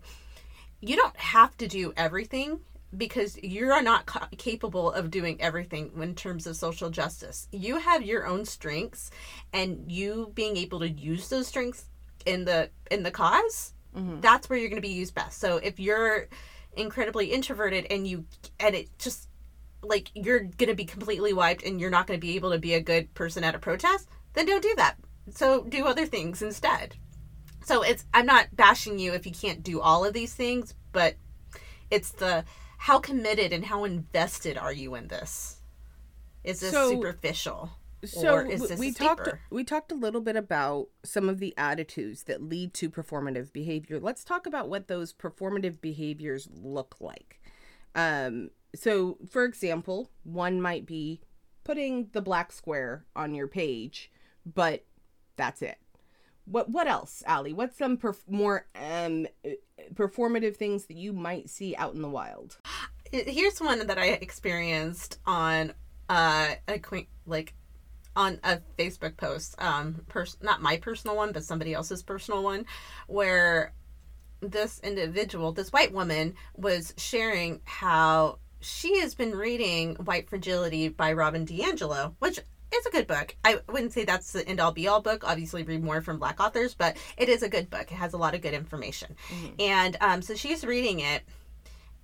You 0.81 0.97
don't 0.97 1.17
have 1.17 1.57
to 1.59 1.69
do 1.69 1.93
everything 1.97 2.61
because 2.97 3.39
you're 3.43 3.83
not 3.83 4.07
ca- 4.07 4.29
capable 4.37 4.93
of 4.93 5.11
doing 5.11 5.41
everything 5.41 5.93
in 6.01 6.15
terms 6.15 6.47
of 6.47 6.57
social 6.57 6.91
justice. 6.91 7.49
You 7.53 7.79
have 7.79 8.03
your 8.03 8.27
own 8.27 8.45
strengths 8.45 9.11
and 9.53 9.91
you 9.91 10.33
being 10.35 10.57
able 10.57 10.81
to 10.81 10.89
use 10.89 11.29
those 11.29 11.47
strengths 11.47 11.87
in 12.27 12.45
the 12.45 12.71
in 12.91 13.03
the 13.03 13.11
because 13.11 13.75
mm-hmm. 13.97 14.21
that's 14.21 14.49
where 14.49 14.59
you're 14.59 14.69
going 14.69 14.83
to 14.83 14.87
be 14.87 14.95
used 14.95 15.15
best. 15.15 15.39
So 15.39 15.59
if 15.59 15.79
you're 15.79 16.29
incredibly 16.77 17.27
introverted 17.27 17.87
and 17.91 18.07
you 18.07 18.25
and 18.59 18.75
it 18.75 18.99
just 18.99 19.29
like 19.83 20.11
you're 20.15 20.41
going 20.41 20.69
to 20.69 20.75
be 20.75 20.85
completely 20.85 21.33
wiped 21.33 21.65
and 21.65 21.81
you're 21.81 21.91
not 21.91 22.07
going 22.07 22.19
to 22.19 22.27
be 22.27 22.37
able 22.37 22.51
to 22.53 22.59
be 22.59 22.75
a 22.75 22.81
good 22.81 23.13
person 23.15 23.45
at 23.45 23.55
a 23.55 23.59
protest, 23.59 24.09
then 24.35 24.47
don't 24.47 24.63
do 24.63 24.75
that. 24.77 24.97
So 25.33 25.65
do 25.65 25.87
other 25.87 26.07
things 26.07 26.43
instead. 26.43 26.97
So 27.65 27.83
it's 27.83 28.05
I'm 28.15 28.27
not 28.27 28.49
bashing 28.55 28.99
you 28.99 29.13
if 29.13 29.27
you 29.27 29.33
can't 29.33 29.63
do 29.63 29.81
all 29.81 30.05
of 30.05 30.13
these 30.15 30.35
things, 30.35 30.75
but 30.93 31.17
it's 31.91 32.11
the 32.13 32.45
how 32.79 32.99
committed 32.99 33.53
and 33.53 33.65
how 33.65 33.85
invested 33.85 34.57
are 34.57 34.73
you 34.73 34.95
in 34.95 35.09
this? 35.09 35.61
Is 36.45 36.61
this 36.61 36.73
So- 36.73 36.91
superficial? 36.91 37.71
So 38.03 38.33
or 38.37 38.47
is 38.47 38.61
w- 38.61 38.69
this 38.69 38.79
we 38.81 38.93
talked 38.93 39.25
deeper? 39.27 39.41
we 39.51 39.63
talked 39.63 39.93
a 39.93 39.95
little 39.95 40.23
bit 40.23 40.35
about 40.35 40.89
some 41.05 41.29
of 41.29 41.39
the 41.39 41.53
attitudes 41.59 42.23
that 42.23 42.43
lead 42.43 42.73
to 42.75 42.89
performative 42.89 43.53
behavior. 43.53 44.01
Let's 44.01 44.25
talk 44.25 44.47
about 44.47 44.71
what 44.71 44.89
those 44.89 45.13
performative 45.13 45.83
behaviors 45.83 46.49
look 46.51 46.97
like. 46.99 47.43
Um, 47.95 48.53
so, 48.75 49.19
for 49.29 49.45
example, 49.45 50.11
one 50.25 50.63
might 50.63 50.87
be 50.87 51.21
putting 51.63 52.09
the 52.13 52.23
black 52.23 52.53
square 52.53 53.05
on 53.15 53.35
your 53.35 53.49
page, 53.49 54.11
but 54.47 54.87
that's 55.37 55.61
it. 55.61 55.77
What 56.45 56.71
what 56.71 56.87
else, 56.87 57.23
Allie? 57.27 57.53
What's 57.53 57.79
some 57.79 57.97
perf- 57.97 58.29
more 58.29 58.67
um, 58.75 59.27
performative 59.95 60.57
things 60.57 60.87
that 60.87 60.97
you 60.97 61.13
might 61.13 61.49
see 61.49 61.77
out 61.77 61.95
in 61.95 62.03
the 62.03 62.09
wild? 62.09 62.59
Here's 63.13 63.61
one 63.61 63.87
that 63.87 63.99
I 63.99 64.07
experienced 64.07 65.19
on 65.27 65.73
uh 66.09 66.55
a 66.67 66.79
quaint 66.79 67.09
like 67.27 67.55
on 68.17 68.41
a 68.43 68.59
Facebook 68.79 69.17
post, 69.17 69.55
um, 69.59 70.05
pers- 70.09 70.37
not 70.43 70.61
my 70.61 70.77
personal 70.77 71.17
one, 71.17 71.33
but 71.33 71.45
somebody 71.45 71.73
else's 71.73 72.03
personal 72.03 72.43
one, 72.43 72.67
where 73.07 73.73
this 74.41 74.81
individual, 74.81 75.53
this 75.53 75.73
white 75.73 75.93
woman, 75.93 76.35
was 76.57 76.93
sharing 76.97 77.61
how 77.65 78.39
she 78.61 79.01
has 79.01 79.15
been 79.15 79.33
reading 79.33 79.95
White 79.97 80.29
Fragility 80.29 80.89
by 80.89 81.13
Robin 81.13 81.47
DiAngelo, 81.47 82.15
which 82.19 82.41
is 82.75 82.87
a 82.87 82.91
good 82.91 83.07
book. 83.07 83.37
I 83.45 83.61
wouldn't 83.69 83.93
say 83.93 84.05
that's 84.05 84.33
the 84.33 84.47
end 84.47 84.61
all 84.61 84.73
be 84.73 84.89
all 84.89 85.01
book. 85.01 85.25
Obviously, 85.27 85.63
read 85.63 85.83
more 85.83 86.01
from 86.01 86.19
black 86.19 86.41
authors, 86.41 86.75
but 86.75 86.97
it 87.17 87.29
is 87.29 87.43
a 87.43 87.49
good 87.49 87.71
book. 87.71 87.91
It 87.91 87.97
has 87.97 88.13
a 88.13 88.19
lot 88.19 88.35
of 88.35 88.43
good 88.43 88.55
information. 88.55 89.17
And 89.59 89.97
um, 90.01 90.23
so 90.23 90.35
she's 90.35 90.65
reading 90.65 91.01
it. 91.01 91.23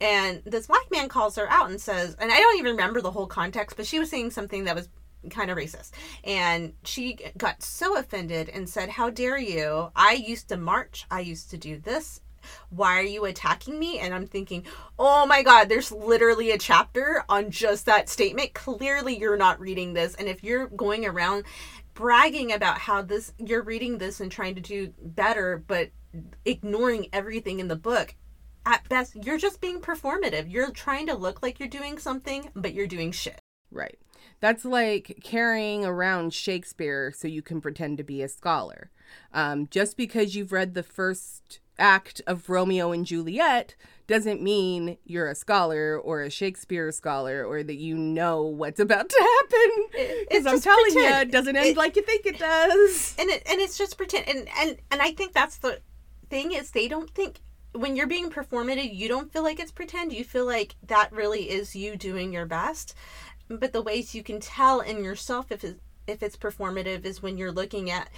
And 0.00 0.42
this 0.44 0.66
black 0.66 0.90
man 0.90 1.08
calls 1.08 1.37
her 1.37 1.50
out 1.50 1.70
and 1.70 1.80
says, 1.80 2.16
and 2.18 2.30
I 2.30 2.38
don't 2.38 2.58
even 2.58 2.73
remember 2.73 3.00
the 3.00 3.11
whole 3.11 3.26
context, 3.26 3.76
but 3.76 3.87
she 3.87 3.99
was 3.99 4.11
saying 4.11 4.30
something 4.30 4.64
that 4.64 4.75
was 4.75 4.88
kind 5.30 5.50
of 5.50 5.56
racist. 5.56 5.90
And 6.25 6.75
she 6.85 7.18
got 7.37 7.62
so 7.62 7.96
offended 7.96 8.49
and 8.49 8.68
said, 8.68 8.90
How 8.90 9.11
dare 9.11 9.38
you? 9.38 9.90
I 9.96 10.12
used 10.12 10.49
to 10.49 10.56
march. 10.56 11.06
I 11.11 11.20
used 11.20 11.50
to 11.50 11.58
do 11.58 11.78
this. 11.78 12.20
Why 12.70 12.98
are 12.98 13.02
you 13.02 13.24
attacking 13.24 13.78
me? 13.78 13.98
And 13.98 14.14
I'm 14.14 14.26
thinking, 14.26 14.64
oh 14.98 15.26
my 15.26 15.42
God, 15.42 15.68
there's 15.68 15.92
literally 15.92 16.50
a 16.50 16.58
chapter 16.58 17.24
on 17.28 17.50
just 17.50 17.86
that 17.86 18.08
statement. 18.08 18.54
Clearly, 18.54 19.18
you're 19.18 19.36
not 19.36 19.60
reading 19.60 19.92
this. 19.94 20.14
And 20.14 20.28
if 20.28 20.42
you're 20.44 20.68
going 20.68 21.06
around 21.06 21.44
bragging 21.94 22.52
about 22.52 22.78
how 22.78 23.02
this, 23.02 23.32
you're 23.38 23.62
reading 23.62 23.98
this 23.98 24.20
and 24.20 24.30
trying 24.30 24.54
to 24.54 24.60
do 24.60 24.92
better, 25.00 25.62
but 25.66 25.90
ignoring 26.44 27.08
everything 27.12 27.60
in 27.60 27.68
the 27.68 27.76
book, 27.76 28.14
at 28.66 28.88
best, 28.88 29.14
you're 29.24 29.38
just 29.38 29.60
being 29.60 29.80
performative. 29.80 30.50
You're 30.50 30.70
trying 30.72 31.06
to 31.06 31.14
look 31.14 31.42
like 31.42 31.60
you're 31.60 31.68
doing 31.68 31.98
something, 31.98 32.50
but 32.54 32.74
you're 32.74 32.86
doing 32.86 33.12
shit. 33.12 33.40
Right. 33.70 33.98
That's 34.40 34.64
like 34.64 35.20
carrying 35.24 35.84
around 35.84 36.34
Shakespeare 36.34 37.12
so 37.14 37.26
you 37.28 37.42
can 37.42 37.60
pretend 37.60 37.98
to 37.98 38.04
be 38.04 38.22
a 38.22 38.28
scholar. 38.28 38.90
Um, 39.32 39.66
just 39.70 39.96
because 39.96 40.34
you've 40.34 40.52
read 40.52 40.74
the 40.74 40.82
first 40.82 41.60
act 41.78 42.22
of 42.26 42.48
Romeo 42.48 42.90
and 42.92 43.04
Juliet 43.06 43.74
doesn't 44.06 44.40
mean 44.42 44.96
you're 45.04 45.28
a 45.28 45.34
scholar 45.34 45.98
or 45.98 46.22
a 46.22 46.30
Shakespeare 46.30 46.90
scholar 46.92 47.44
or 47.44 47.62
that 47.62 47.74
you 47.76 47.96
know 47.96 48.42
what's 48.42 48.80
about 48.80 49.08
to 49.08 49.16
happen. 49.20 49.84
it's 49.94 50.28
Because 50.28 50.46
I'm 50.46 50.52
just 50.54 50.64
telling 50.64 50.86
you, 50.86 50.92
pretend. 51.02 51.28
it 51.28 51.32
doesn't 51.32 51.56
end 51.56 51.66
It- 51.68 51.76
like 51.76 51.96
you 51.96 52.02
think 52.02 52.24
it 52.26 52.38
does. 52.38 53.14
and 53.18 53.28
it, 53.30 53.42
and 53.50 53.60
it's 53.60 53.76
just 53.78 53.96
pretend 53.96 54.28
and 54.28 54.48
and 54.60 54.76
and 54.90 55.02
I 55.02 55.12
think 55.12 55.32
that's 55.32 55.56
the 55.58 55.80
thing 56.30 56.52
is 56.52 56.70
they 56.70 56.88
don't 56.88 57.10
think 57.10 57.40
when 57.72 57.94
you're 57.94 58.06
being 58.06 58.30
performative 58.30 58.94
you 58.94 59.06
don't 59.06 59.30
feel 59.32 59.42
like 59.42 59.60
it's 59.60 59.70
pretend 59.70 60.12
you 60.12 60.24
feel 60.24 60.46
like 60.46 60.76
that 60.86 61.12
really 61.12 61.50
is 61.50 61.76
you 61.76 61.94
doing 61.96 62.32
your 62.32 62.46
best 62.46 62.94
but 63.48 63.72
the 63.72 63.82
ways 63.82 64.14
you 64.14 64.22
can 64.22 64.40
tell 64.40 64.80
in 64.80 65.04
yourself 65.04 65.50
if 65.50 65.64
it, 65.64 65.78
if 66.06 66.22
it's 66.22 66.36
performative 66.36 67.04
is 67.04 67.22
when 67.22 67.36
you're 67.36 67.52
looking 67.52 67.90
at 67.90 68.08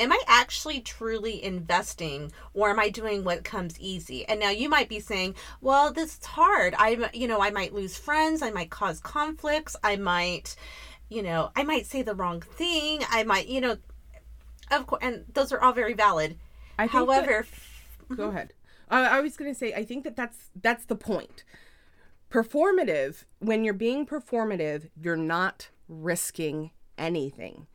am 0.00 0.12
I 0.12 0.20
actually 0.26 0.80
truly 0.80 1.42
investing 1.42 2.32
or 2.52 2.70
am 2.70 2.80
I 2.80 2.88
doing 2.88 3.22
what 3.22 3.44
comes 3.44 3.78
easy? 3.78 4.26
And 4.26 4.40
now 4.40 4.50
you 4.50 4.68
might 4.68 4.88
be 4.88 4.98
saying, 4.98 5.36
well, 5.60 5.92
this 5.92 6.18
is 6.18 6.24
hard. 6.26 6.74
I, 6.76 7.10
you 7.12 7.28
know, 7.28 7.40
I 7.40 7.50
might 7.50 7.72
lose 7.72 7.96
friends. 7.96 8.42
I 8.42 8.50
might 8.50 8.70
cause 8.70 8.98
conflicts. 8.98 9.76
I 9.84 9.94
might, 9.94 10.56
you 11.08 11.22
know, 11.22 11.52
I 11.54 11.62
might 11.62 11.86
say 11.86 12.02
the 12.02 12.14
wrong 12.14 12.40
thing. 12.40 13.02
I 13.08 13.22
might, 13.22 13.46
you 13.46 13.60
know, 13.60 13.76
of 14.72 14.86
course, 14.88 15.00
and 15.00 15.26
those 15.32 15.52
are 15.52 15.60
all 15.60 15.72
very 15.72 15.94
valid. 15.94 16.38
I 16.78 16.88
think 16.88 16.92
that- 16.92 16.98
However, 16.98 17.46
Go 18.08 18.14
mm-hmm. 18.14 18.36
ahead. 18.36 18.52
I, 18.90 19.18
I 19.18 19.20
was 19.20 19.36
going 19.36 19.52
to 19.52 19.58
say, 19.58 19.72
I 19.72 19.84
think 19.84 20.04
that 20.04 20.16
that's 20.16 20.50
that's 20.60 20.84
the 20.84 20.96
point. 20.96 21.44
Performative. 22.34 23.26
When 23.38 23.62
you're 23.62 23.72
being 23.72 24.04
performative, 24.06 24.90
you're 25.00 25.14
not 25.14 25.68
risking 25.86 26.72
anything 26.98 27.68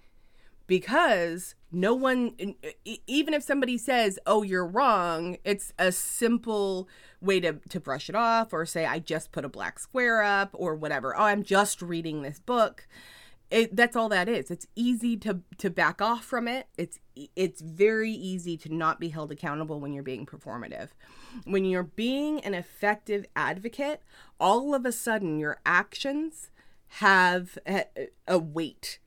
because 0.67 1.55
no 1.71 1.93
one, 1.95 2.35
uh, 2.41 2.71
e- 2.83 2.99
even 3.07 3.33
if 3.33 3.41
somebody 3.41 3.77
says, 3.77 4.19
"Oh, 4.25 4.43
you're 4.43 4.67
wrong," 4.67 5.37
it's 5.45 5.71
a 5.79 5.93
simple 5.93 6.89
way 7.21 7.39
to 7.39 7.53
to 7.69 7.79
brush 7.79 8.09
it 8.09 8.15
off 8.15 8.51
or 8.51 8.65
say, 8.65 8.85
"I 8.85 8.99
just 8.99 9.31
put 9.31 9.45
a 9.45 9.49
black 9.49 9.79
square 9.79 10.21
up" 10.21 10.49
or 10.51 10.75
whatever. 10.75 11.15
Oh, 11.15 11.23
I'm 11.23 11.43
just 11.43 11.81
reading 11.81 12.21
this 12.21 12.39
book 12.39 12.85
it, 13.51 13.75
that's 13.75 13.95
all 13.95 14.09
that 14.09 14.29
is. 14.29 14.51
It's 14.51 14.67
easy 14.75 15.17
to 15.17 15.41
to 15.57 15.69
back 15.69 16.01
off 16.01 16.23
from 16.23 16.47
it. 16.47 16.67
It's 16.77 16.99
it's 17.35 17.61
very 17.61 18.11
easy 18.11 18.57
to 18.57 18.73
not 18.73 18.99
be 18.99 19.09
held 19.09 19.31
accountable 19.31 19.79
when 19.79 19.91
you're 19.91 20.03
being 20.03 20.25
performative. 20.25 20.89
When 21.45 21.65
you're 21.65 21.83
being 21.83 22.39
an 22.41 22.53
effective 22.53 23.25
advocate 23.35 24.01
all 24.39 24.73
of 24.73 24.85
a 24.85 24.91
sudden 24.91 25.37
your 25.37 25.59
actions 25.65 26.49
have 26.93 27.57
a, 27.67 27.85
a 28.27 28.39
weight. 28.39 28.99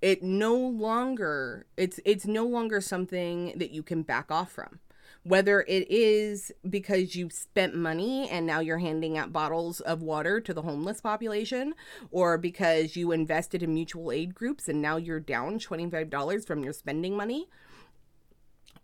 It 0.00 0.22
no 0.22 0.54
longer 0.54 1.66
it's 1.76 1.98
it's 2.04 2.26
no 2.26 2.44
longer 2.44 2.80
something 2.80 3.54
that 3.56 3.70
you 3.70 3.82
can 3.82 4.02
back 4.02 4.30
off 4.30 4.52
from 4.52 4.78
whether 5.22 5.62
it 5.62 5.90
is 5.90 6.52
because 6.68 7.16
you've 7.16 7.32
spent 7.32 7.74
money 7.74 8.28
and 8.30 8.46
now 8.46 8.60
you're 8.60 8.78
handing 8.78 9.18
out 9.18 9.32
bottles 9.32 9.80
of 9.80 10.02
water 10.02 10.40
to 10.40 10.54
the 10.54 10.62
homeless 10.62 11.00
population 11.00 11.74
or 12.10 12.38
because 12.38 12.96
you 12.96 13.12
invested 13.12 13.62
in 13.62 13.74
mutual 13.74 14.12
aid 14.12 14.34
groups 14.34 14.68
and 14.68 14.80
now 14.80 14.96
you're 14.96 15.20
down 15.20 15.58
$25 15.58 16.46
from 16.46 16.62
your 16.62 16.72
spending 16.72 17.16
money 17.16 17.48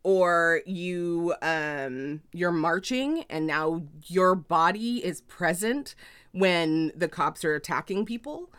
or 0.04 0.62
you 0.66 1.32
um 1.42 2.20
you're 2.32 2.50
marching 2.50 3.24
and 3.30 3.46
now 3.46 3.82
your 4.06 4.34
body 4.34 5.04
is 5.04 5.20
present 5.22 5.94
when 6.32 6.92
the 6.96 7.08
cops 7.08 7.44
are 7.44 7.54
attacking 7.54 8.04
people. 8.04 8.50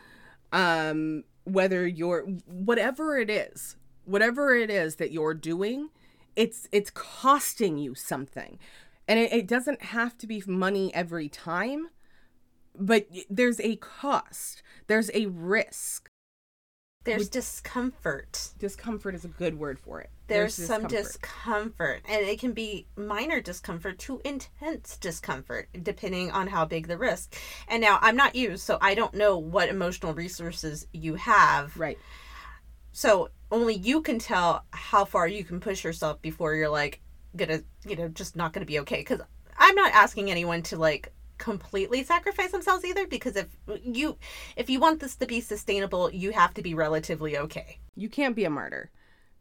Um, 0.51 1.24
whether 1.43 1.86
you're 1.86 2.22
whatever 2.46 3.17
it 3.17 3.29
is, 3.29 3.75
whatever 4.05 4.55
it 4.55 4.70
is 4.70 4.96
that 4.96 5.12
you're 5.12 5.34
doing, 5.34 5.89
it's 6.36 6.68
it's 6.72 6.90
costing 6.90 7.78
you 7.78 7.96
something. 7.96 8.60
And 9.08 9.20
it, 9.20 9.34
it 9.34 9.48
doesn't 9.48 9.82
have 9.82 10.18
to 10.20 10.28
be 10.28 10.42
money 10.48 10.94
every 10.96 11.28
time, 11.28 11.90
but 12.78 13.08
there's 13.30 13.60
a 13.60 13.75
cost. 13.78 14.63
There's 14.88 15.12
a 15.13 15.25
risk. 15.25 16.10
There's 17.04 17.28
discomfort. 17.28 18.52
Discomfort 18.58 19.13
is 19.13 19.25
a 19.25 19.30
good 19.30 19.60
word 19.60 19.78
for 19.78 20.00
it. 20.00 20.10
There's, 20.28 20.56
some 20.56 20.88
discomfort, 20.88 22.02
and 22.08 22.25
it 22.25 22.40
can 22.40 22.54
be 22.54 22.88
minor 22.96 23.42
discomfort 23.42 24.00
to 24.00 24.22
intense 24.24 24.96
discomfort, 24.98 25.68
depending 25.84 26.32
on 26.32 26.48
how 26.48 26.63
big 26.63 26.88
the 26.88 26.98
risk. 26.98 27.36
And 27.68 27.82
now 27.82 28.00
I'm 28.02 28.16
not 28.16 28.36
you, 28.36 28.56
so 28.56 28.78
I 28.80 28.96
don't 28.96 29.13
know 29.13 29.38
what 29.38 29.68
emotional 29.68 30.13
resources 30.13 30.88
you 30.94 31.16
have. 31.16 31.75
Right. 31.78 32.00
So 32.94 33.30
only 33.53 33.75
you 33.75 34.01
can 34.01 34.19
tell 34.19 34.65
how 34.72 35.05
far 35.05 35.27
you 35.27 35.43
can 35.43 35.60
push 35.60 35.83
yourself 35.83 36.22
before 36.22 36.55
you're 36.55 36.69
like 36.69 37.00
gonna, 37.36 37.62
you 37.88 37.95
know, 37.95 38.07
just 38.10 38.36
not 38.36 38.51
gonna 38.51 38.65
be 38.65 38.79
okay. 38.79 38.98
Because 38.98 39.22
I'm 39.57 39.75
not 39.75 39.93
asking 39.93 40.31
anyone 40.31 40.63
to 40.63 40.77
like 40.77 41.13
completely 41.38 42.03
sacrifice 42.03 42.51
themselves 42.51 42.86
either 42.86 43.05
because 43.07 43.36
if 43.36 43.48
you 43.83 44.17
if 44.55 44.69
you 44.69 44.79
want 44.79 45.00
this 45.00 45.15
to 45.15 45.25
be 45.25 45.41
sustainable 45.41 46.10
you 46.13 46.31
have 46.31 46.53
to 46.53 46.62
be 46.62 46.74
relatively 46.74 47.38
okay 47.38 47.79
you 47.95 48.07
can't 48.07 48.36
be 48.36 48.45
a 48.45 48.50
martyr 48.50 48.91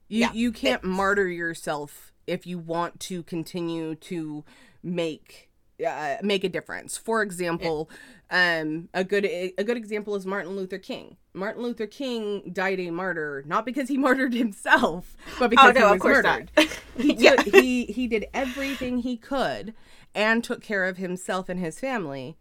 you 0.08 0.20
yeah, 0.20 0.32
you 0.32 0.50
can't 0.50 0.82
martyr 0.82 1.28
yourself 1.28 2.12
if 2.26 2.46
you 2.46 2.58
want 2.58 2.98
to 2.98 3.22
continue 3.22 3.94
to 3.94 4.42
make 4.82 5.51
uh, 5.84 6.16
make 6.22 6.44
a 6.44 6.48
difference. 6.48 6.96
For 6.96 7.22
example, 7.22 7.90
um, 8.30 8.88
a 8.94 9.04
good 9.04 9.24
a 9.24 9.64
good 9.64 9.76
example 9.76 10.14
is 10.14 10.24
Martin 10.26 10.56
Luther 10.56 10.78
King. 10.78 11.16
Martin 11.34 11.62
Luther 11.62 11.86
King 11.86 12.50
died 12.52 12.80
a 12.80 12.90
martyr 12.90 13.44
not 13.46 13.64
because 13.64 13.88
he 13.88 13.98
martyred 13.98 14.34
himself, 14.34 15.16
but 15.38 15.50
because 15.50 15.76
oh, 15.76 15.80
no, 15.80 15.86
he 15.88 15.92
was 15.92 16.04
murdered. 16.04 16.50
he, 16.96 17.12
yeah. 17.18 17.36
took, 17.36 17.54
he 17.54 17.84
he 17.86 18.06
did 18.06 18.26
everything 18.32 18.98
he 18.98 19.16
could 19.16 19.74
and 20.14 20.42
took 20.42 20.62
care 20.62 20.84
of 20.84 20.96
himself 20.96 21.48
and 21.48 21.60
his 21.60 21.78
family 21.78 22.36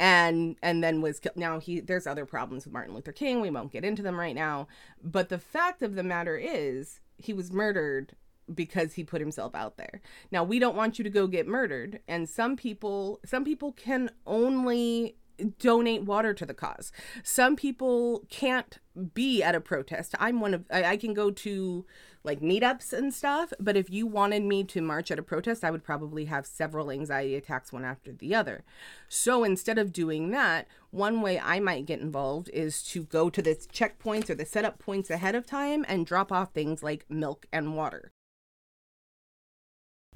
and 0.00 0.56
and 0.62 0.82
then 0.82 1.02
was 1.02 1.20
killed. 1.20 1.36
Now 1.36 1.60
he 1.60 1.78
there's 1.78 2.06
other 2.06 2.24
problems 2.24 2.64
with 2.64 2.72
Martin 2.72 2.94
Luther 2.94 3.12
King. 3.12 3.40
We 3.40 3.50
won't 3.50 3.70
get 3.70 3.84
into 3.84 4.02
them 4.02 4.18
right 4.18 4.34
now. 4.34 4.66
But 5.02 5.28
the 5.28 5.38
fact 5.38 5.82
of 5.82 5.94
the 5.94 6.02
matter 6.02 6.36
is 6.36 7.00
he 7.18 7.32
was 7.32 7.52
murdered 7.52 8.16
because 8.54 8.94
he 8.94 9.04
put 9.04 9.20
himself 9.20 9.54
out 9.54 9.76
there. 9.76 10.00
Now 10.30 10.44
we 10.44 10.58
don't 10.58 10.76
want 10.76 10.98
you 10.98 11.04
to 11.04 11.10
go 11.10 11.26
get 11.26 11.46
murdered 11.46 12.00
and 12.08 12.28
some 12.28 12.56
people 12.56 13.20
some 13.24 13.44
people 13.44 13.72
can 13.72 14.10
only 14.26 15.16
donate 15.58 16.04
water 16.04 16.34
to 16.34 16.46
the 16.46 16.54
cause. 16.54 16.92
Some 17.22 17.56
people 17.56 18.24
can't 18.28 18.78
be 19.14 19.42
at 19.42 19.54
a 19.54 19.60
protest. 19.60 20.14
I'm 20.18 20.40
one 20.40 20.54
of 20.54 20.64
I, 20.70 20.84
I, 20.84 20.96
can 20.96 21.14
go 21.14 21.30
to 21.30 21.86
like 22.22 22.40
meetups 22.40 22.92
and 22.92 23.14
stuff, 23.14 23.52
but 23.58 23.76
if 23.76 23.88
you 23.88 24.06
wanted 24.06 24.42
me 24.42 24.64
to 24.64 24.82
march 24.82 25.10
at 25.10 25.18
a 25.18 25.22
protest, 25.22 25.64
I 25.64 25.70
would 25.70 25.84
probably 25.84 26.26
have 26.26 26.44
several 26.44 26.90
anxiety 26.90 27.34
attacks 27.34 27.72
one 27.72 27.84
after 27.84 28.12
the 28.12 28.34
other. 28.34 28.64
So 29.08 29.44
instead 29.44 29.78
of 29.78 29.92
doing 29.92 30.30
that, 30.32 30.66
one 30.90 31.22
way 31.22 31.40
I 31.40 31.60
might 31.60 31.86
get 31.86 32.00
involved 32.00 32.50
is 32.52 32.82
to 32.84 33.04
go 33.04 33.30
to 33.30 33.40
the 33.40 33.54
checkpoints 33.54 34.28
or 34.28 34.34
the 34.34 34.44
setup 34.44 34.78
points 34.78 35.08
ahead 35.08 35.34
of 35.34 35.46
time 35.46 35.84
and 35.88 36.04
drop 36.04 36.30
off 36.30 36.52
things 36.52 36.82
like 36.82 37.06
milk 37.08 37.46
and 37.52 37.74
water. 37.74 38.12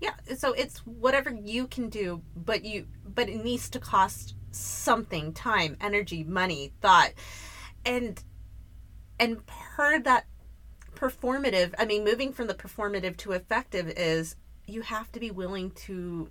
Yeah, 0.00 0.14
so 0.36 0.52
it's 0.52 0.78
whatever 0.80 1.30
you 1.30 1.66
can 1.66 1.88
do, 1.88 2.22
but 2.36 2.64
you 2.64 2.86
but 3.06 3.28
it 3.28 3.42
needs 3.44 3.70
to 3.70 3.78
cost 3.78 4.34
something, 4.50 5.32
time, 5.32 5.76
energy, 5.80 6.25
money, 6.25 6.73
thought. 6.80 7.12
And 7.84 8.23
and 9.19 9.47
part 9.47 9.95
of 9.95 10.04
that 10.04 10.26
performative, 10.95 11.75
I 11.78 11.84
mean 11.84 12.04
moving 12.04 12.32
from 12.32 12.49
the 12.49 12.54
performative 12.54 13.16
to 13.19 13.32
effective 13.32 13.88
is 13.88 14.36
you 14.66 14.82
have 14.82 15.12
to 15.12 15.21
be 15.21 15.30
willing 15.30 15.71
to 15.71 16.30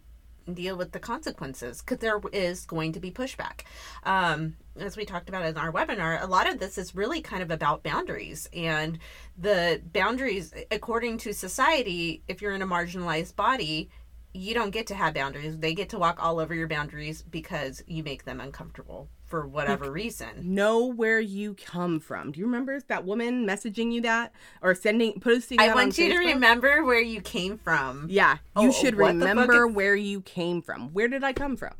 deal 0.52 0.76
with 0.76 0.92
the 0.92 1.00
consequences 1.00 1.82
because 1.82 2.00
there 2.00 2.20
is 2.32 2.66
going 2.66 2.94
to 2.94 3.00
be 3.00 3.12
pushback. 3.12 3.62
Um, 4.04 4.56
as 4.80 4.98
we 4.98 5.06
talked 5.06 5.30
about 5.30 5.46
in 5.46 5.58
our 5.58 5.72
webinar, 5.72 6.22
a 6.22 6.28
lot 6.28 6.50
of 6.50 6.60
this 6.60 6.78
is 6.78 6.96
really 6.96 7.22
kind 7.22 7.44
of 7.44 7.52
about 7.52 7.84
boundaries 7.84 8.50
and 8.54 9.00
the 9.38 9.82
boundaries, 9.94 10.54
according 10.72 11.20
to 11.20 11.34
society, 11.34 12.24
if 12.28 12.42
you're 12.42 12.54
in 12.54 12.62
a 12.62 12.68
marginalized 12.68 13.36
body, 13.36 13.90
you 14.34 14.54
don't 14.54 14.72
get 14.72 14.88
to 14.88 14.96
have 14.96 15.14
boundaries. 15.14 15.58
They 15.58 15.76
get 15.76 15.90
to 15.90 16.00
walk 16.00 16.24
all 16.24 16.40
over 16.40 16.56
your 16.56 16.68
boundaries 16.68 17.22
because 17.22 17.84
you 17.86 18.04
make 18.04 18.26
them 18.26 18.42
uncomfortable 18.42 19.08
for 19.34 19.48
whatever 19.48 19.92
reason. 19.92 20.30
Know 20.44 20.86
where 20.86 21.20
you 21.20 21.56
come 21.56 22.00
from. 22.00 22.32
Do 22.32 22.40
you 22.40 22.46
remember 22.46 22.80
that 22.82 23.04
woman 23.04 23.48
messaging 23.48 23.92
you 23.92 24.02
that 24.02 24.32
or 24.62 24.76
sending 24.76 25.20
posting? 25.20 25.60
I 25.60 25.74
want 25.74 25.98
you 25.98 26.06
Facebook? 26.06 26.22
to 26.22 26.34
remember 26.36 26.84
where 26.84 27.02
you 27.02 27.20
came 27.20 27.58
from. 27.58 28.06
Yeah, 28.12 28.34
you 28.56 28.70
oh, 28.70 28.72
should 28.72 28.96
remember 28.96 29.68
is... 29.68 29.76
where 29.76 29.96
you 29.96 30.22
came 30.22 30.62
from. 30.62 30.94
Where 30.94 31.08
did 31.08 31.24
I 31.24 31.34
come 31.34 31.58
from? 31.58 31.74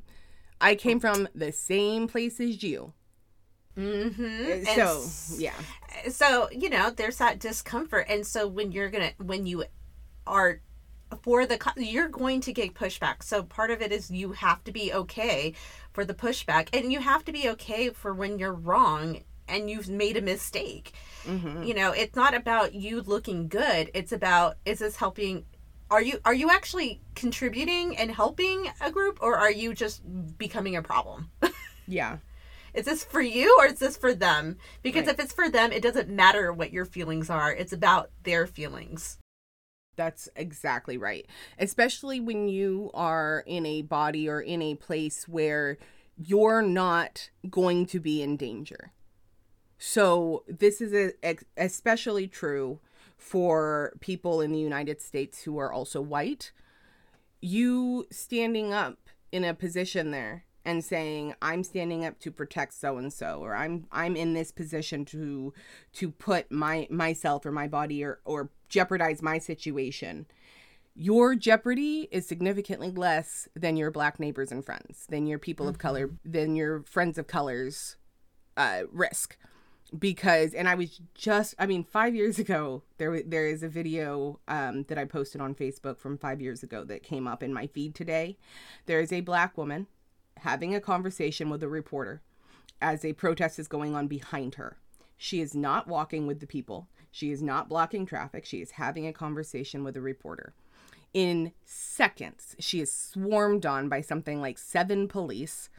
I 0.60 0.74
came 0.74 1.00
from 1.00 1.28
the 1.36 1.52
same 1.52 2.08
place 2.08 2.40
as 2.40 2.64
you. 2.64 2.94
Mm-hmm. 3.78 4.68
Uh, 4.68 4.74
so 4.74 5.38
yeah. 5.38 5.54
So 6.10 6.50
you 6.52 6.72
know, 6.72 6.90
there's 6.90 7.18
that 7.20 7.38
discomfort, 7.38 8.08
and 8.10 8.26
so 8.26 8.48
when 8.48 8.72
you're 8.72 8.90
gonna 8.90 9.12
when 9.20 9.46
you 9.46 9.66
are 10.26 10.60
for 11.22 11.46
the 11.46 11.60
you're 11.78 12.10
going 12.10 12.42
to 12.42 12.54
get 12.54 12.74
pushback. 12.74 13.24
So 13.24 13.44
part 13.44 13.72
of 13.72 13.82
it 13.82 13.92
is 13.92 14.12
you 14.12 14.34
have 14.34 14.64
to 14.66 14.72
be 14.72 14.94
okay 14.94 15.54
for 15.92 16.06
the 16.06 16.14
pushback 16.14 16.70
and 16.74 16.92
you 16.92 17.00
have 17.00 17.24
to 17.26 17.32
be 17.32 17.50
okay 17.50 17.90
for 17.90 18.14
when 18.14 18.40
you're 18.40 18.54
wrong 18.54 19.22
and 19.48 19.70
you've 19.70 19.90
made 19.90 20.18
a 20.18 20.22
mistake. 20.22 20.94
Mm-hmm. 21.26 21.64
you 21.64 21.74
know 21.74 21.92
it's 21.92 22.18
not 22.18 22.34
about 22.34 22.74
you 22.74 23.02
looking 23.02 23.48
good. 23.48 23.90
It's 23.94 24.12
about 24.12 24.58
is 24.66 24.80
this 24.80 24.98
helping 24.98 25.46
are 25.90 26.02
you 26.02 26.20
are 26.26 26.34
you 26.34 26.50
actually 26.50 27.02
contributing 27.16 27.96
and 27.98 28.12
helping 28.12 28.68
a 28.82 28.92
group 28.92 29.20
or 29.22 29.38
are 29.38 29.52
you 29.52 29.74
just 29.74 30.02
becoming 30.38 30.76
a 30.76 30.82
problem? 30.82 31.30
Yeah. 31.86 32.20
Is 32.74 32.86
this 32.86 33.04
for 33.04 33.20
you 33.20 33.58
or 33.60 33.66
is 33.66 33.80
this 33.80 33.98
for 33.98 34.14
them? 34.14 34.58
Because 34.84 35.06
right. 35.06 35.16
if 35.16 35.20
it's 35.20 35.34
for 35.34 35.50
them 35.50 35.74
it 35.74 35.84
doesn't 35.84 36.08
matter 36.08 36.54
what 36.54 36.72
your 36.72 36.86
feelings 36.86 37.30
are. 37.30 37.52
It's 37.52 37.74
about 37.74 38.10
their 38.24 38.48
feelings 38.48 39.18
that's 39.96 40.30
exactly 40.36 40.98
right. 40.98 41.26
Especially 41.60 42.20
when 42.20 42.48
you 42.48 42.92
are 42.94 43.44
in 43.46 43.66
a 43.66 43.82
body 43.82 44.28
or 44.28 44.42
in 44.42 44.62
a 44.62 44.76
place 44.76 45.28
where 45.28 45.78
you're 46.18 46.62
not 46.62 47.30
going 47.50 47.86
to 47.88 48.00
be 48.00 48.22
in 48.22 48.38
danger. 48.38 48.92
So, 49.78 50.44
this 50.48 50.80
is 50.80 51.14
a, 51.24 51.38
especially 51.58 52.28
true 52.28 52.80
for 53.18 53.94
people 54.00 54.42
in 54.42 54.52
the 54.52 54.60
United 54.60 55.02
States 55.02 55.44
who 55.44 55.58
are 55.58 55.72
also 55.72 56.02
white. 56.02 56.52
You 57.42 58.06
standing 58.10 58.74
up 58.74 59.10
in 59.32 59.44
a 59.44 59.54
position 59.54 60.12
there 60.12 60.46
and 60.66 60.84
saying 60.84 61.34
i'm 61.42 61.64
standing 61.64 62.06
up 62.06 62.20
to 62.20 62.32
protect 62.32 62.74
so 62.74 62.98
and 62.98 63.12
so 63.12 63.40
or 63.42 63.56
i'm 63.56 63.86
i'm 63.92 64.16
in 64.16 64.34
this 64.34 64.52
position 64.52 65.06
to 65.06 65.54
to 65.92 66.10
put 66.10 66.52
my 66.52 66.88
myself 66.90 67.46
or 67.46 67.52
my 67.52 67.68
body 67.68 68.04
or 68.04 68.20
or 68.26 68.50
jeopardize 68.70 69.22
my 69.22 69.38
situation 69.38 70.26
your 70.96 71.36
jeopardy 71.36 72.08
is 72.12 72.28
significantly 72.28 72.92
less 72.92 73.48
than 73.56 73.76
your 73.76 73.90
black 73.90 74.20
neighbors 74.20 74.52
and 74.52 74.66
friends 74.66 75.06
than 75.10 75.26
your 75.26 75.40
people 75.40 75.66
mm-hmm. 75.66 75.72
of 75.72 75.80
color 75.80 76.08
mm-hmm. 76.08 76.32
than 76.32 76.56
your 76.56 76.84
friends 76.84 77.18
of 77.18 77.28
colors 77.28 77.98
uh 78.58 78.82
risk 78.92 79.38
because 79.98 80.54
and 80.54 80.68
I 80.68 80.76
was 80.76 81.02
just 81.14 81.56
I 81.60 81.66
mean 81.66 81.84
5 81.84 82.16
years 82.16 82.40
ago 82.40 82.84
there 82.98 83.22
there 83.22 83.48
is 83.48 83.64
a 83.64 83.70
video 83.70 84.40
um 84.48 84.84
that 84.84 84.98
I 84.98 85.06
posted 85.06 85.42
on 85.42 85.56
Facebook 85.56 86.00
from 86.00 86.18
5 86.18 86.42
years 86.42 86.64
ago 86.64 86.84
that 86.86 87.04
came 87.04 87.28
up 87.28 87.44
in 87.44 87.54
my 87.54 87.68
feed 87.68 87.96
today 87.96 88.38
there 88.86 89.00
is 89.00 89.12
a 89.12 89.22
black 89.22 89.58
woman 89.58 89.88
having 90.38 90.76
a 90.76 90.82
conversation 90.82 91.50
with 91.50 91.64
a 91.64 91.70
reporter 91.70 92.22
as 92.82 93.06
a 93.06 93.14
protest 93.14 93.60
is 93.60 93.68
going 93.68 93.96
on 93.96 94.08
behind 94.08 94.56
her. 94.56 94.78
She 95.18 95.40
is 95.40 95.56
not 95.56 95.88
walking 95.88 96.28
with 96.28 96.40
the 96.40 96.48
people. 96.48 96.90
She 97.12 97.32
is 97.32 97.42
not 97.42 97.70
blocking 97.70 98.06
traffic. 98.06 98.46
She 98.46 98.62
is 98.62 98.72
having 98.72 99.08
a 99.08 99.14
conversation 99.14 99.84
with 99.84 99.96
a 99.96 100.02
reporter. 100.02 100.54
In 101.14 101.54
seconds, 101.64 102.56
she 102.60 102.82
is 102.82 102.92
swarmed 102.92 103.66
on 103.66 103.88
by 103.88 104.02
something 104.02 104.42
like 104.42 104.58
seven 104.58 105.08
police, 105.08 105.70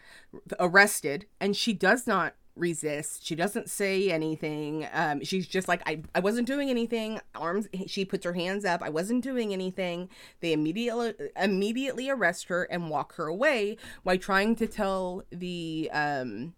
arrested, 0.61 1.27
and 1.41 1.57
she 1.57 1.73
does 1.73 2.07
not 2.07 2.35
resist. 2.57 3.27
She 3.27 3.35
doesn't 3.35 3.69
say 3.69 4.11
anything. 4.11 4.87
Um, 4.93 5.25
she's 5.25 5.47
just 5.47 5.69
like, 5.69 5.83
I, 5.87 6.03
I 6.15 6.21
wasn't 6.21 6.47
doing 6.47 6.71
anything. 6.71 7.21
Arms, 7.35 7.69
she 7.87 8.05
puts 8.05 8.25
her 8.25 8.33
hands 8.33 8.65
up. 8.65 8.83
I 8.83 8.91
wasn't 8.91 9.25
doing 9.25 9.53
anything. 9.53 10.09
They 10.41 10.53
immediately 10.53 11.15
immediately 11.41 12.09
arrest 12.09 12.49
her 12.49 12.65
and 12.65 12.91
walk 12.91 13.15
her 13.17 13.27
away 13.27 13.77
while 14.03 14.19
trying 14.19 14.57
to 14.57 14.67
tell 14.67 15.25
the 15.31 15.91
um, 15.93 16.55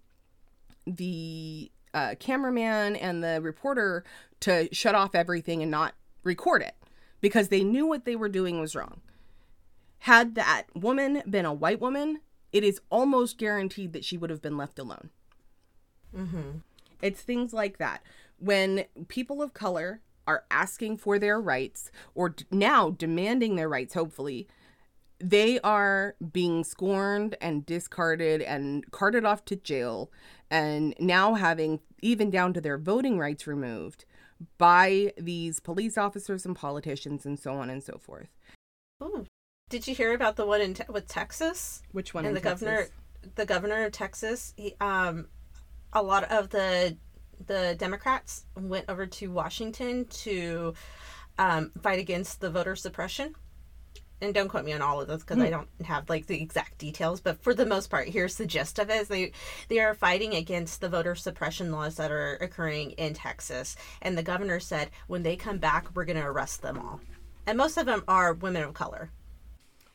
the 0.86 1.70
uh, 1.94 2.14
cameraman 2.20 2.96
and 2.96 3.24
the 3.24 3.40
reporter 3.40 4.04
to 4.40 4.68
shut 4.72 4.94
off 4.94 5.14
everything 5.14 5.62
and 5.62 5.70
not 5.70 5.94
record 6.22 6.62
it 6.62 6.74
because 7.20 7.48
they 7.48 7.64
knew 7.64 7.86
what 7.86 8.04
they 8.04 8.16
were 8.16 8.28
doing 8.28 8.60
was 8.60 8.76
wrong. 8.76 9.00
Had 10.00 10.34
that 10.34 10.64
woman 10.74 11.22
been 11.28 11.46
a 11.46 11.54
white 11.54 11.80
woman, 11.80 12.20
it 12.52 12.62
is 12.62 12.80
almost 12.90 13.38
guaranteed 13.38 13.92
that 13.92 14.04
she 14.04 14.16
would 14.16 14.30
have 14.30 14.42
been 14.42 14.56
left 14.56 14.78
alone. 14.78 15.10
Mm-hmm. 16.16 16.58
It's 17.02 17.20
things 17.20 17.52
like 17.52 17.78
that. 17.78 18.02
When 18.38 18.84
people 19.08 19.42
of 19.42 19.54
color 19.54 20.00
are 20.26 20.44
asking 20.50 20.96
for 20.96 21.18
their 21.18 21.40
rights 21.40 21.90
or 22.14 22.30
d- 22.30 22.44
now 22.50 22.90
demanding 22.90 23.56
their 23.56 23.68
rights, 23.68 23.94
hopefully, 23.94 24.48
they 25.18 25.58
are 25.60 26.14
being 26.32 26.64
scorned 26.64 27.36
and 27.40 27.64
discarded 27.64 28.42
and 28.42 28.90
carted 28.90 29.24
off 29.24 29.44
to 29.46 29.56
jail 29.56 30.10
and 30.50 30.94
now 30.98 31.34
having 31.34 31.80
even 32.02 32.30
down 32.30 32.52
to 32.52 32.60
their 32.60 32.78
voting 32.78 33.18
rights 33.18 33.46
removed 33.46 34.04
by 34.58 35.12
these 35.16 35.60
police 35.60 35.96
officers 35.96 36.44
and 36.44 36.54
politicians 36.54 37.24
and 37.24 37.38
so 37.38 37.54
on 37.54 37.70
and 37.70 37.82
so 37.82 37.98
forth. 37.98 38.28
Ooh. 39.02 39.26
Did 39.70 39.86
you 39.88 39.94
hear 39.94 40.12
about 40.14 40.36
the 40.36 40.46
one 40.46 40.60
in 40.60 40.74
te- 40.74 40.84
with 40.88 41.08
Texas? 41.08 41.82
Which 41.92 42.14
one? 42.14 42.24
and 42.24 42.36
the 42.36 42.40
Texas? 42.40 42.60
governor, 42.60 42.86
the 43.34 43.46
governor 43.46 43.84
of 43.84 43.92
Texas, 43.92 44.54
he, 44.56 44.74
um, 44.80 45.28
a 45.96 46.02
lot 46.02 46.24
of 46.24 46.50
the 46.50 46.96
the 47.46 47.74
Democrats 47.78 48.44
went 48.54 48.86
over 48.88 49.06
to 49.06 49.30
Washington 49.30 50.06
to 50.06 50.74
um, 51.38 51.70
fight 51.82 51.98
against 51.98 52.40
the 52.40 52.50
voter 52.50 52.76
suppression. 52.76 53.34
And 54.20 54.32
don't 54.32 54.48
quote 54.48 54.64
me 54.64 54.72
on 54.72 54.80
all 54.80 55.00
of 55.02 55.08
this 55.08 55.22
because 55.22 55.38
I 55.38 55.50
don't 55.50 55.68
have 55.84 56.08
like 56.08 56.26
the 56.26 56.40
exact 56.40 56.78
details, 56.78 57.20
but 57.20 57.42
for 57.42 57.52
the 57.52 57.66
most 57.66 57.90
part, 57.90 58.08
here's 58.08 58.36
the 58.36 58.46
gist 58.46 58.78
of 58.78 58.88
it: 58.88 59.02
is 59.02 59.08
they 59.08 59.32
they 59.68 59.78
are 59.78 59.94
fighting 59.94 60.34
against 60.34 60.80
the 60.80 60.88
voter 60.88 61.14
suppression 61.14 61.70
laws 61.70 61.96
that 61.96 62.10
are 62.10 62.36
occurring 62.36 62.92
in 62.92 63.12
Texas. 63.12 63.76
And 64.00 64.16
the 64.16 64.22
governor 64.22 64.60
said, 64.60 64.90
when 65.06 65.22
they 65.22 65.36
come 65.36 65.58
back, 65.58 65.88
we're 65.94 66.06
going 66.06 66.16
to 66.16 66.24
arrest 66.26 66.62
them 66.62 66.78
all. 66.78 67.00
And 67.46 67.58
most 67.58 67.76
of 67.76 67.86
them 67.86 68.04
are 68.08 68.32
women 68.32 68.62
of 68.62 68.72
color. 68.72 69.10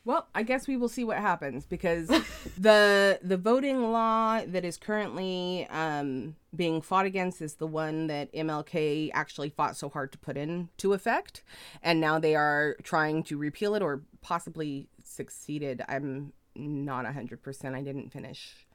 Well, 0.04 0.26
I 0.34 0.42
guess 0.42 0.66
we 0.66 0.76
will 0.76 0.88
see 0.88 1.04
what 1.04 1.18
happens 1.18 1.64
because 1.64 2.08
the 2.58 3.20
the 3.22 3.36
voting 3.36 3.92
law 3.92 4.42
that 4.44 4.64
is 4.64 4.76
currently 4.76 5.66
um, 5.70 6.34
being 6.54 6.82
fought 6.82 7.06
against 7.06 7.40
is 7.40 7.54
the 7.54 7.68
one 7.68 8.08
that 8.08 8.32
MLK 8.32 9.10
actually 9.14 9.50
fought 9.50 9.76
so 9.76 9.88
hard 9.88 10.10
to 10.12 10.18
put 10.18 10.36
into 10.36 10.92
effect, 10.92 11.42
and 11.82 12.00
now 12.00 12.18
they 12.18 12.34
are 12.34 12.76
trying 12.82 13.22
to 13.24 13.36
repeal 13.38 13.74
it 13.76 13.82
or 13.82 14.02
possibly 14.22 14.88
succeeded. 15.04 15.82
I'm 15.88 16.32
not 16.56 17.06
hundred 17.06 17.42
percent. 17.42 17.76
I 17.76 17.82
didn't 17.82 18.12
finish 18.12 18.66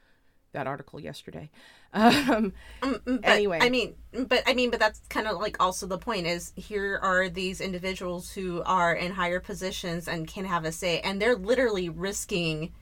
that 0.57 0.67
article 0.67 0.99
yesterday. 0.99 1.49
Um, 1.93 2.53
But, 2.81 3.23
Anyway. 3.23 3.59
I 3.61 3.69
mean, 3.69 3.95
but 4.11 4.43
I 4.45 4.53
mean, 4.53 4.69
but 4.71 4.79
that's 4.79 4.99
kind 5.09 5.25
of 5.25 5.39
like 5.39 5.55
also 5.59 5.87
the 5.87 5.97
point 5.97 6.27
is 6.27 6.51
here 6.55 6.99
are 7.01 7.29
these 7.29 7.61
individuals 7.61 8.31
who 8.33 8.61
are 8.65 8.93
in 8.93 9.13
higher 9.13 9.39
positions 9.39 10.07
and 10.07 10.27
can 10.27 10.45
have 10.45 10.65
a 10.65 10.71
say, 10.71 10.99
and 10.99 11.21
they're 11.21 11.35
literally 11.37 11.87
risking 11.87 12.73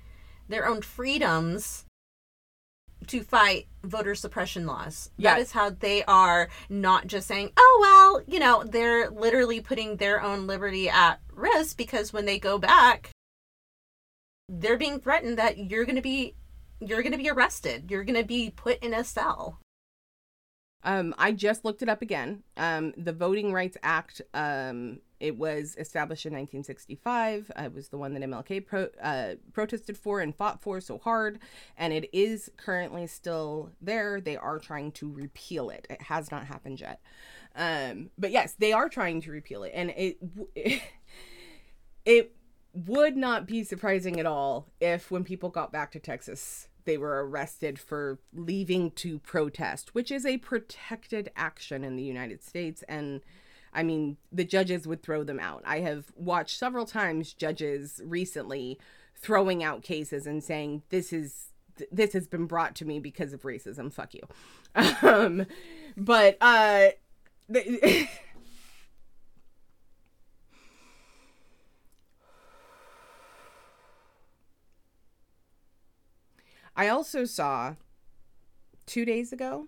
their 0.50 0.68
own 0.68 0.82
freedoms 0.82 1.86
to 3.08 3.22
fight 3.22 3.68
voter 3.84 4.16
suppression 4.16 4.66
laws. 4.66 5.12
Yeah. 5.18 5.36
That 5.36 5.42
is 5.42 5.52
how 5.52 5.70
they 5.70 6.04
are 6.06 6.50
not 6.68 7.06
just 7.06 7.28
saying, 7.28 7.52
"Oh 7.56 7.78
well," 7.82 8.24
you 8.28 8.40
know, 8.40 8.64
they're 8.64 9.10
literally 9.12 9.62
putting 9.62 9.98
their 9.98 10.22
own 10.22 10.48
liberty 10.48 10.90
at 10.90 11.20
risk 11.32 11.78
because 11.78 12.12
when 12.12 12.26
they 12.26 12.40
go 12.40 12.58
back, 12.58 13.12
they're 14.50 14.78
being 14.78 15.00
threatened 15.00 15.38
that 15.38 15.58
you're 15.58 15.86
going 15.86 15.96
to 15.96 16.02
be 16.02 16.36
you're 16.80 17.02
going 17.02 17.12
to 17.12 17.18
be 17.18 17.30
arrested. 17.30 17.90
You're 17.90 18.04
going 18.04 18.20
to 18.20 18.28
be 18.28 18.50
put 18.50 18.80
in 18.84 18.94
a 18.94 19.04
cell. 19.04 19.60
Um, 20.84 21.16
I 21.18 21.32
just 21.32 21.66
looked 21.66 21.82
it 21.82 21.90
up 21.90 22.04
again. 22.04 22.44
Um, 22.58 22.94
the 22.96 23.12
Voting 23.12 23.52
Rights 23.52 23.76
Act, 23.82 24.22
um, 24.36 25.00
it 25.20 25.36
was 25.36 25.76
established 25.80 26.28
in 26.28 26.34
1965. 26.34 27.52
Uh, 27.58 27.64
it 27.64 27.74
was 27.74 27.88
the 27.88 27.98
one 27.98 28.14
that 28.14 28.22
MLK 28.22 28.64
pro- 28.64 28.90
uh, 29.02 29.36
protested 29.52 29.98
for 29.98 30.20
and 30.20 30.36
fought 30.36 30.62
for 30.62 30.80
so 30.80 31.00
hard, 31.00 31.40
and 31.76 31.92
it 31.92 32.08
is 32.14 32.52
currently 32.56 33.08
still 33.08 33.72
there. 33.82 34.22
They 34.22 34.38
are 34.38 34.60
trying 34.60 34.92
to 34.94 35.12
repeal 35.12 35.72
it. 35.72 35.88
It 35.90 36.04
has 36.04 36.30
not 36.30 36.46
happened 36.46 36.80
yet. 36.80 37.02
Um, 37.56 38.12
but 38.18 38.30
yes, 38.30 38.54
they 38.54 38.72
are 38.72 38.88
trying 38.88 39.22
to 39.22 39.32
repeal 39.32 39.64
it, 39.64 39.72
and 39.74 39.90
it 39.90 40.20
w- 40.36 40.50
it 42.06 42.36
would 42.76 43.16
not 43.16 43.48
be 43.48 43.64
surprising 43.64 44.20
at 44.20 44.26
all 44.26 44.68
if 44.82 45.10
when 45.10 45.24
people 45.24 45.50
got 45.50 45.72
back 45.72 45.92
to 45.94 46.00
Texas, 46.00 46.68
they 46.84 46.98
were 46.98 47.26
arrested 47.26 47.80
for 47.80 48.20
leaving 48.34 48.92
to 48.92 49.20
protest, 49.20 49.96
which 49.96 50.12
is 50.12 50.26
a 50.26 50.38
protected 50.38 51.32
action 51.36 51.84
in 51.84 51.96
the 51.96 52.04
United 52.04 52.44
States. 52.44 52.84
And 52.88 53.22
I 53.74 53.84
mean, 53.84 54.18
the 54.32 54.44
judges 54.44 54.88
would 54.88 55.02
throw 55.02 55.24
them 55.24 55.40
out. 55.40 55.64
I 55.66 55.80
have 55.80 56.06
watched 56.16 56.60
several 56.60 56.86
times 56.86 57.34
judges 57.34 58.02
recently 58.04 58.80
throwing 59.16 59.64
out 59.64 59.82
cases 59.82 60.28
and 60.28 60.44
saying, 60.44 60.84
this 60.90 61.12
is. 61.12 61.42
This 61.92 62.14
has 62.14 62.26
been 62.26 62.46
brought 62.46 62.74
to 62.76 62.86
me 62.86 63.00
because 63.00 63.34
of 63.34 63.42
racism. 63.42 63.92
Fuck 63.92 64.14
you. 64.14 64.22
Um, 65.02 65.46
but 65.98 66.38
uh, 66.40 66.88
I 76.76 76.88
also 76.88 77.26
saw 77.26 77.76
two 78.86 79.06
days 79.06 79.32
ago 79.34 79.68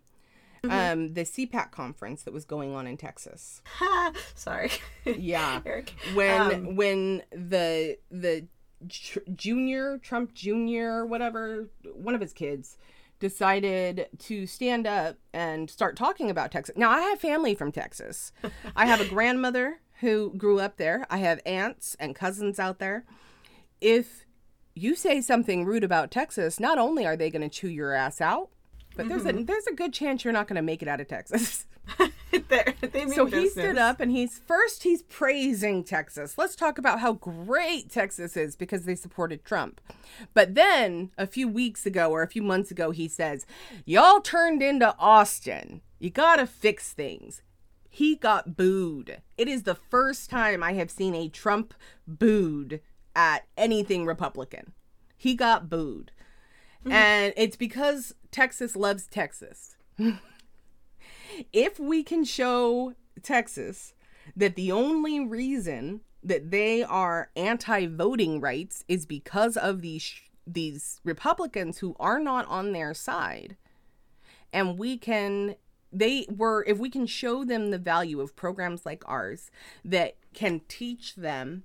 um, 0.69 1.13
the 1.13 1.21
CPAC 1.21 1.71
conference 1.71 2.23
that 2.23 2.33
was 2.33 2.45
going 2.45 2.75
on 2.75 2.87
in 2.87 2.97
Texas. 2.97 3.61
Sorry. 4.35 4.71
Yeah, 5.05 5.61
Eric. 5.65 5.93
when 6.13 6.41
Um, 6.41 6.75
when 6.75 7.23
the 7.31 7.97
the 8.11 8.47
tr- 8.89 9.19
junior 9.33 9.97
Trump 9.99 10.33
Junior 10.33 11.05
whatever 11.05 11.69
one 11.93 12.15
of 12.15 12.21
his 12.21 12.33
kids 12.33 12.77
decided 13.19 14.07
to 14.19 14.45
stand 14.45 14.85
up 14.85 15.17
and 15.33 15.69
start 15.69 15.95
talking 15.95 16.29
about 16.29 16.51
Texas. 16.51 16.75
Now 16.77 16.91
I 16.91 17.01
have 17.01 17.19
family 17.19 17.55
from 17.55 17.71
Texas. 17.71 18.31
I 18.75 18.85
have 18.85 19.01
a 19.01 19.05
grandmother 19.09 19.79
who 20.01 20.33
grew 20.37 20.59
up 20.59 20.77
there. 20.77 21.07
I 21.09 21.17
have 21.17 21.39
aunts 21.45 21.95
and 21.99 22.13
cousins 22.15 22.59
out 22.59 22.77
there. 22.77 23.05
If 23.81 24.26
you 24.77 24.95
say 24.95 25.21
something 25.21 25.65
rude 25.65 25.83
about 25.83 26.11
Texas, 26.11 26.59
not 26.59 26.77
only 26.77 27.05
are 27.05 27.17
they 27.17 27.29
going 27.29 27.41
to 27.41 27.49
chew 27.49 27.69
your 27.69 27.93
ass 27.93 28.21
out, 28.21 28.49
but 28.95 29.07
there's 29.09 29.25
a 29.25 29.33
mm-hmm. 29.33 29.45
there's 29.45 29.67
a 29.67 29.73
good 29.73 29.93
chance 29.93 30.23
you're 30.23 30.33
not 30.33 30.47
going 30.47 30.55
to 30.55 30.61
make 30.61 30.81
it 30.81 30.87
out 30.87 30.99
of 30.99 31.07
Texas. 31.07 31.65
There- 32.49 32.73
they 32.81 33.05
mean 33.05 33.13
So 33.13 33.25
he 33.25 33.49
stood 33.49 33.77
up 33.77 33.99
and 33.99 34.11
he's 34.11 34.37
first 34.37 34.83
he's 34.83 35.01
praising 35.03 35.83
Texas. 35.83 36.37
Let's 36.37 36.55
talk 36.55 36.77
about 36.77 36.99
how 36.99 37.13
great 37.13 37.89
Texas 37.89 38.37
is 38.37 38.55
because 38.55 38.83
they 38.83 38.95
supported 38.95 39.43
Trump. 39.43 39.81
But 40.33 40.55
then 40.55 41.11
a 41.17 41.25
few 41.25 41.47
weeks 41.47 41.85
ago 41.85 42.11
or 42.11 42.21
a 42.21 42.27
few 42.27 42.43
months 42.43 42.69
ago 42.69 42.91
he 42.91 43.07
says, 43.07 43.45
"Y'all 43.85 44.21
turned 44.21 44.61
into 44.61 44.95
Austin. 44.99 45.81
You 45.99 46.09
got 46.09 46.37
to 46.37 46.47
fix 46.47 46.93
things." 46.93 47.41
He 47.89 48.15
got 48.15 48.55
booed. 48.55 49.21
It 49.37 49.47
is 49.47 49.63
the 49.63 49.73
first 49.73 50.29
time 50.29 50.61
I 50.61 50.73
have 50.73 50.91
seen 50.91 51.15
a 51.15 51.29
Trump 51.29 51.73
booed 52.05 52.81
at 53.17 53.45
anything 53.57 54.05
Republican. 54.05 54.71
He 55.17 55.33
got 55.33 55.69
booed. 55.69 56.11
Mm-hmm. 56.81 56.91
And 56.91 57.33
it's 57.35 57.57
because 57.57 58.13
Texas 58.31 58.75
loves 58.75 59.07
Texas 59.07 59.75
if 61.51 61.79
we 61.79 62.03
can 62.03 62.23
show 62.23 62.93
Texas 63.23 63.95
that 64.35 64.55
the 64.55 64.71
only 64.71 65.19
reason 65.19 66.01
that 66.23 66.51
they 66.51 66.83
are 66.83 67.31
anti-voting 67.35 68.39
rights 68.39 68.83
is 68.87 69.05
because 69.05 69.57
of 69.57 69.81
these 69.81 70.13
these 70.45 71.01
Republicans 71.03 71.79
who 71.79 71.95
are 71.99 72.19
not 72.19 72.47
on 72.47 72.71
their 72.71 72.93
side 72.93 73.57
and 74.53 74.77
we 74.77 74.97
can 74.97 75.55
they 75.91 76.25
were 76.29 76.63
if 76.67 76.77
we 76.77 76.89
can 76.89 77.05
show 77.05 77.43
them 77.43 77.71
the 77.71 77.77
value 77.77 78.21
of 78.21 78.35
programs 78.35 78.85
like 78.85 79.03
ours 79.07 79.49
that 79.83 80.15
can 80.33 80.61
teach 80.67 81.15
them 81.15 81.63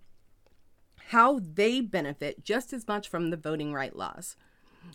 how 1.08 1.40
they 1.40 1.80
benefit 1.80 2.44
just 2.44 2.72
as 2.72 2.86
much 2.88 3.08
from 3.08 3.30
the 3.30 3.36
voting 3.36 3.72
right 3.72 3.94
laws. 3.94 4.36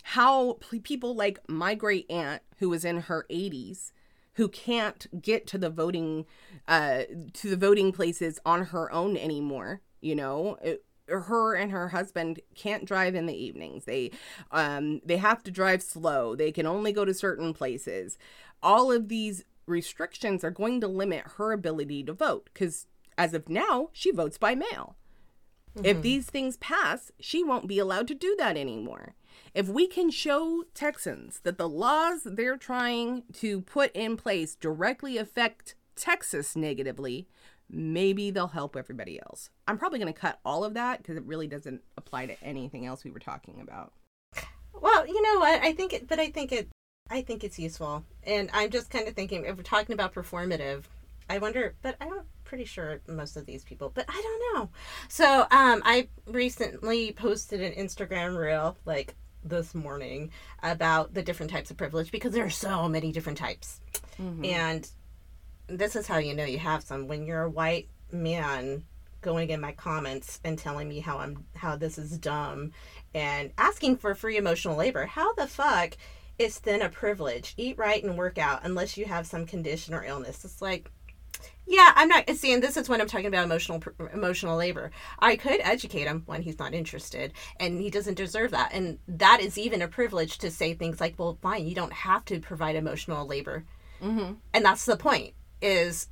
How 0.03 0.57
people 0.83 1.15
like 1.15 1.39
my 1.47 1.75
great 1.75 2.09
aunt 2.09 2.41
who 2.59 2.69
was 2.69 2.83
in 2.83 3.01
her 3.01 3.25
80s 3.29 3.91
who 4.33 4.47
can't 4.47 5.21
get 5.21 5.47
to 5.47 5.57
the 5.57 5.69
voting 5.69 6.25
uh 6.67 7.03
to 7.33 7.49
the 7.49 7.57
voting 7.57 7.91
places 7.91 8.39
on 8.45 8.65
her 8.65 8.91
own 8.91 9.17
anymore 9.17 9.81
you 10.01 10.15
know? 10.15 10.57
It, 10.61 10.83
her 11.07 11.55
and 11.55 11.71
her 11.71 11.89
husband 11.89 12.41
can't 12.53 12.83
drive 12.83 13.15
in 13.15 13.27
the 13.27 13.33
evenings. 13.33 13.85
They 13.85 14.11
um 14.51 14.99
they 15.05 15.17
have 15.17 15.41
to 15.43 15.51
drive 15.51 15.81
slow. 15.81 16.35
They 16.35 16.51
can 16.51 16.65
only 16.65 16.91
go 16.91 17.05
to 17.05 17.13
certain 17.13 17.53
places. 17.53 18.17
All 18.61 18.91
of 18.91 19.07
these 19.07 19.45
restrictions 19.65 20.43
are 20.43 20.51
going 20.51 20.81
to 20.81 20.87
limit 20.87 21.23
her 21.37 21.53
ability 21.53 22.03
to 22.03 22.13
vote 22.13 22.49
cuz 22.53 22.87
as 23.17 23.33
of 23.33 23.47
now 23.47 23.89
she 23.93 24.11
votes 24.11 24.37
by 24.37 24.53
mail 24.53 24.97
if 25.83 25.97
mm-hmm. 25.97 26.01
these 26.01 26.25
things 26.25 26.57
pass, 26.57 27.11
she 27.19 27.43
won't 27.43 27.67
be 27.67 27.79
allowed 27.79 28.07
to 28.07 28.15
do 28.15 28.35
that 28.37 28.57
anymore. 28.57 29.15
If 29.53 29.67
we 29.67 29.87
can 29.87 30.09
show 30.09 30.65
Texans 30.73 31.39
that 31.41 31.57
the 31.57 31.69
laws 31.69 32.21
they're 32.25 32.57
trying 32.57 33.23
to 33.33 33.61
put 33.61 33.95
in 33.95 34.17
place 34.17 34.55
directly 34.55 35.17
affect 35.17 35.75
Texas 35.95 36.55
negatively, 36.55 37.27
maybe 37.69 38.31
they'll 38.31 38.47
help 38.47 38.75
everybody 38.75 39.19
else. 39.19 39.49
I'm 39.67 39.77
probably 39.77 39.99
going 39.99 40.13
to 40.13 40.19
cut 40.19 40.39
all 40.45 40.63
of 40.63 40.73
that 40.75 40.99
because 40.99 41.17
it 41.17 41.25
really 41.25 41.47
doesn't 41.47 41.81
apply 41.97 42.27
to 42.27 42.43
anything 42.43 42.85
else 42.85 43.03
we 43.03 43.11
were 43.11 43.19
talking 43.19 43.59
about. 43.61 43.93
Well, 44.73 45.07
you 45.07 45.21
know 45.21 45.39
what? 45.39 45.63
I 45.63 45.73
think 45.73 45.93
it, 45.93 46.07
but 46.07 46.19
I 46.19 46.29
think 46.29 46.51
it, 46.51 46.69
I 47.09 47.21
think 47.21 47.43
it's 47.43 47.57
useful. 47.57 48.03
And 48.23 48.49
I'm 48.53 48.69
just 48.69 48.89
kind 48.89 49.07
of 49.07 49.15
thinking 49.15 49.45
if 49.45 49.57
we're 49.57 49.63
talking 49.63 49.93
about 49.93 50.13
performative, 50.13 50.83
I 51.29 51.39
wonder, 51.39 51.75
but 51.81 51.95
I 51.99 52.05
don't 52.05 52.27
pretty 52.47 52.65
sure 52.65 53.01
most 53.07 53.35
of 53.37 53.45
these 53.45 53.63
people, 53.63 53.91
but 53.93 54.05
I 54.07 54.21
don't 54.21 54.55
know. 54.55 54.69
So, 55.09 55.41
um, 55.51 55.81
I 55.85 56.07
recently 56.25 57.11
posted 57.11 57.61
an 57.61 57.73
Instagram 57.73 58.37
reel 58.37 58.77
like 58.85 59.15
this 59.43 59.75
morning 59.75 60.31
about 60.63 61.13
the 61.13 61.21
different 61.21 61.51
types 61.51 61.69
of 61.69 61.77
privilege 61.77 62.11
because 62.11 62.33
there 62.33 62.45
are 62.45 62.49
so 62.49 62.87
many 62.87 63.11
different 63.11 63.37
types. 63.37 63.81
Mm-hmm. 64.19 64.45
And 64.45 64.89
this 65.67 65.95
is 65.95 66.07
how 66.07 66.17
you 66.17 66.33
know 66.33 66.45
you 66.45 66.59
have 66.59 66.83
some 66.83 67.07
when 67.07 67.25
you're 67.25 67.43
a 67.43 67.49
white 67.49 67.89
man 68.11 68.83
going 69.21 69.49
in 69.49 69.59
my 69.59 69.73
comments 69.73 70.39
and 70.45 70.57
telling 70.57 70.87
me 70.87 70.99
how 70.99 71.17
I'm 71.17 71.43
how 71.55 71.75
this 71.75 71.97
is 71.97 72.17
dumb 72.17 72.71
and 73.13 73.51
asking 73.57 73.97
for 73.97 74.15
free 74.15 74.37
emotional 74.37 74.77
labor. 74.77 75.05
How 75.05 75.33
the 75.33 75.47
fuck 75.47 75.97
is 76.39 76.59
thin 76.59 76.81
a 76.81 76.89
privilege? 76.89 77.53
Eat 77.57 77.77
right 77.77 78.03
and 78.03 78.17
work 78.17 78.37
out 78.37 78.61
unless 78.63 78.95
you 78.95 79.05
have 79.05 79.27
some 79.27 79.45
condition 79.45 79.93
or 79.93 80.05
illness. 80.05 80.45
It's 80.45 80.61
like 80.61 80.89
yeah, 81.67 81.91
I'm 81.95 82.07
not 82.07 82.29
seeing 82.35 82.61
this 82.61 82.77
is 82.77 82.87
when 82.87 83.01
I'm 83.01 83.07
talking 83.07 83.27
about 83.27 83.43
emotional 83.43 83.83
emotional 84.13 84.55
labor. 84.55 84.91
I 85.19 85.35
could 85.35 85.59
educate 85.61 86.07
him 86.07 86.23
when 86.25 86.41
he's 86.41 86.59
not 86.59 86.73
interested, 86.73 87.33
and 87.59 87.81
he 87.81 87.89
doesn't 87.89 88.15
deserve 88.15 88.51
that. 88.51 88.71
And 88.73 88.99
that 89.07 89.41
is 89.41 89.57
even 89.57 89.81
a 89.81 89.87
privilege 89.87 90.37
to 90.39 90.49
say 90.49 90.73
things 90.73 91.01
like, 91.01 91.15
"Well, 91.17 91.37
fine, 91.41 91.67
you 91.67 91.75
don't 91.75 91.93
have 91.93 92.23
to 92.25 92.39
provide 92.39 92.75
emotional 92.75 93.27
labor," 93.27 93.65
Mm-hmm. 94.01 94.33
and 94.53 94.65
that's 94.65 94.85
the 94.85 94.97
point. 94.97 95.33
Is 95.61 96.07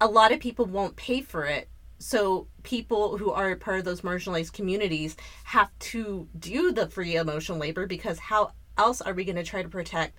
a 0.00 0.06
lot 0.06 0.32
of 0.32 0.40
people 0.40 0.66
won't 0.66 0.96
pay 0.96 1.20
for 1.20 1.44
it, 1.46 1.68
so 1.98 2.46
people 2.62 3.18
who 3.18 3.30
are 3.30 3.56
part 3.56 3.78
of 3.78 3.84
those 3.84 4.02
marginalized 4.02 4.52
communities 4.52 5.16
have 5.44 5.70
to 5.78 6.28
do 6.38 6.70
the 6.72 6.88
free 6.88 7.16
emotional 7.16 7.58
labor 7.58 7.86
because 7.86 8.18
how 8.18 8.52
else 8.78 9.00
are 9.00 9.14
we 9.14 9.24
going 9.24 9.36
to 9.36 9.42
try 9.42 9.62
to 9.62 9.68
protect? 9.68 10.18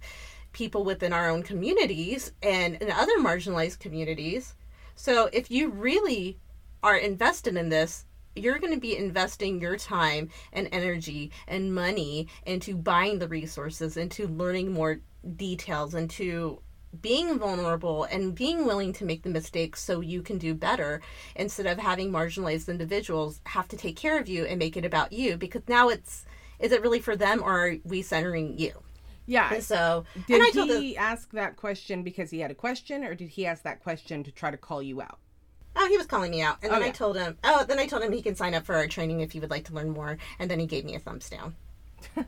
People 0.58 0.84
within 0.84 1.14
our 1.14 1.30
own 1.30 1.44
communities 1.44 2.32
and 2.42 2.82
in 2.82 2.90
other 2.90 3.20
marginalized 3.20 3.78
communities. 3.78 4.56
So 4.96 5.30
if 5.32 5.52
you 5.52 5.70
really 5.70 6.40
are 6.82 6.98
invested 6.98 7.56
in 7.56 7.70
this, 7.70 8.06
you're 8.36 8.58
going 8.58 8.74
to 8.74 8.80
be 8.80 8.98
investing 8.98 9.62
your 9.62 9.78
time 9.78 10.30
and 10.52 10.68
energy 10.72 11.32
and 11.48 11.76
money 11.76 12.28
into 12.44 12.76
buying 12.76 13.20
the 13.20 13.28
resources, 13.28 13.98
into 13.98 14.28
learning 14.28 14.72
more 14.72 15.02
details, 15.36 15.94
into 15.94 16.60
being 17.02 17.38
vulnerable 17.38 18.06
and 18.06 18.34
being 18.34 18.66
willing 18.66 18.94
to 18.94 19.06
make 19.06 19.22
the 19.22 19.30
mistakes 19.30 19.84
so 19.84 20.02
you 20.02 20.24
can 20.24 20.40
do 20.40 20.56
better 20.56 21.02
instead 21.36 21.68
of 21.68 21.78
having 21.78 22.12
marginalized 22.12 22.68
individuals 22.68 23.42
have 23.46 23.68
to 23.68 23.78
take 23.78 23.96
care 23.96 24.20
of 24.20 24.28
you 24.28 24.46
and 24.46 24.58
make 24.58 24.76
it 24.76 24.86
about 24.86 25.14
you 25.14 25.38
because 25.38 25.62
now 25.68 25.90
it's 25.90 26.26
is 26.58 26.72
it 26.72 26.82
really 26.82 27.00
for 27.00 27.16
them 27.16 27.44
or 27.44 27.68
are 27.68 27.76
we 27.84 28.02
centering 28.02 28.58
you? 28.58 28.72
Yeah. 29.28 29.54
And 29.54 29.64
so, 29.64 30.06
Did 30.28 30.42
and 30.42 30.72
he 30.72 30.98
ask 30.98 31.32
that 31.34 31.58
question 31.58 32.02
because 32.02 32.32
he 32.32 32.40
had 32.40 32.50
a 32.50 32.56
question, 32.56 33.04
or 33.04 33.14
did 33.14 33.30
he 33.30 33.46
ask 33.46 33.64
that 33.64 33.84
question 33.84 34.24
to 34.24 34.32
try 34.32 34.50
to 34.52 34.58
call 34.58 34.82
you 34.82 35.02
out? 35.02 35.20
oh, 35.78 35.88
he 35.88 35.98
was 35.98 36.08
calling 36.08 36.32
me 36.32 36.42
out. 36.42 36.58
And 36.62 36.72
then 36.72 36.84
I 36.84 36.90
told 36.90 37.18
him, 37.18 37.38
oh, 37.44 37.64
then 37.68 37.80
I 37.80 37.86
told 37.86 38.04
him 38.04 38.12
he 38.12 38.22
can 38.22 38.36
sign 38.36 38.54
up 38.54 38.66
for 38.66 38.76
our 38.76 38.88
training 38.88 39.22
if 39.22 39.32
he 39.32 39.40
would 39.40 39.52
like 39.52 39.66
to 39.66 39.74
learn 39.74 39.92
more. 39.92 40.18
And 40.40 40.50
then 40.50 40.60
he 40.60 40.66
gave 40.66 40.84
me 40.86 40.96
a 40.96 41.00
thumbs 41.00 41.30
down. 41.30 41.56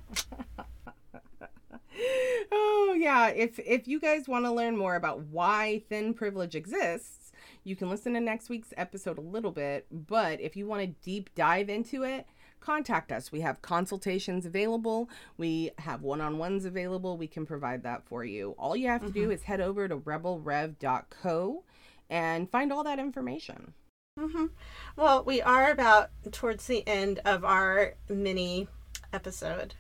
oh 2.52 2.96
yeah 2.98 3.28
if 3.28 3.60
if 3.60 3.88
you 3.88 4.00
guys 4.00 4.28
want 4.28 4.46
to 4.46 4.52
learn 4.52 4.76
more 4.76 4.96
about 4.96 5.20
why 5.26 5.84
thin 5.90 6.14
privilege 6.14 6.56
exists 6.56 7.32
you 7.64 7.76
can 7.76 7.90
listen 7.90 8.14
to 8.14 8.20
next 8.20 8.50
week's 8.50 8.74
episode 8.78 9.18
a 9.18 9.22
little 9.22 9.52
bit 9.52 9.86
but 9.92 10.40
if 10.42 10.56
you 10.56 10.66
want 10.66 10.82
to 10.82 10.88
deep 11.04 11.30
dive 11.36 11.70
into 11.70 12.04
it 12.04 12.26
contact 12.60 13.12
us. 13.12 13.32
We 13.32 13.42
have 13.42 13.62
consultations 13.62 14.46
available. 14.46 15.10
We 15.38 15.72
have 15.80 16.02
one-on-ones 16.02 16.66
available. 16.66 17.18
We 17.18 17.28
can 17.28 17.46
provide 17.46 17.84
that 17.84 18.06
for 18.06 18.24
you. 18.24 18.56
All 18.58 18.76
you 18.76 18.88
have 18.88 19.06
to 19.06 19.12
do 19.12 19.32
is 19.32 19.44
head 19.44 19.62
over 19.62 19.88
to 19.88 19.98
rebelrev.co 19.98 21.64
and 22.10 22.50
find 22.50 22.74
all 22.74 22.84
that 22.84 23.00
information. 23.00 23.74
Hmm 24.18 24.48
Well, 24.96 25.24
we 25.24 25.42
are 25.42 25.72
about 25.72 26.10
towards 26.32 26.68
the 26.68 26.86
end 26.88 27.20
of 27.24 27.46
our 27.46 27.94
mini 28.10 28.68
episode. 29.14 29.76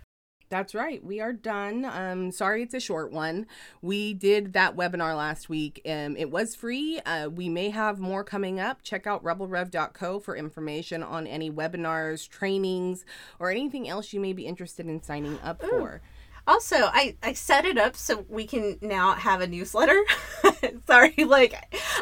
That's 0.49 0.73
right. 0.73 1.03
We 1.03 1.19
are 1.19 1.31
done. 1.31 1.85
Um, 1.85 2.31
sorry, 2.31 2.63
it's 2.63 2.73
a 2.73 2.79
short 2.79 3.12
one. 3.12 3.45
We 3.83 4.15
did 4.15 4.53
that 4.53 4.75
webinar 4.75 5.15
last 5.15 5.47
week. 5.47 5.79
Um, 5.85 6.17
it 6.17 6.31
was 6.31 6.55
free. 6.55 6.99
Uh, 7.05 7.29
we 7.29 7.49
may 7.49 7.69
have 7.69 7.99
more 7.99 8.23
coming 8.23 8.59
up. 8.59 8.81
Check 8.81 9.05
out 9.05 9.23
rebelrev.co 9.23 10.19
for 10.19 10.35
information 10.35 11.03
on 11.03 11.27
any 11.27 11.51
webinars, 11.51 12.27
trainings, 12.27 13.05
or 13.38 13.51
anything 13.51 13.88
else 13.88 14.12
you 14.12 14.19
may 14.19 14.33
be 14.33 14.47
interested 14.47 14.88
in 14.88 15.03
signing 15.03 15.39
up 15.43 15.62
for. 15.62 16.01
Also, 16.47 16.77
I, 16.77 17.15
I 17.21 17.33
set 17.33 17.65
it 17.65 17.77
up 17.77 17.95
so 17.95 18.25
we 18.27 18.47
can 18.47 18.79
now 18.81 19.13
have 19.13 19.41
a 19.41 19.47
newsletter. 19.47 20.03
Sorry, 20.88 21.13
like 21.23 21.53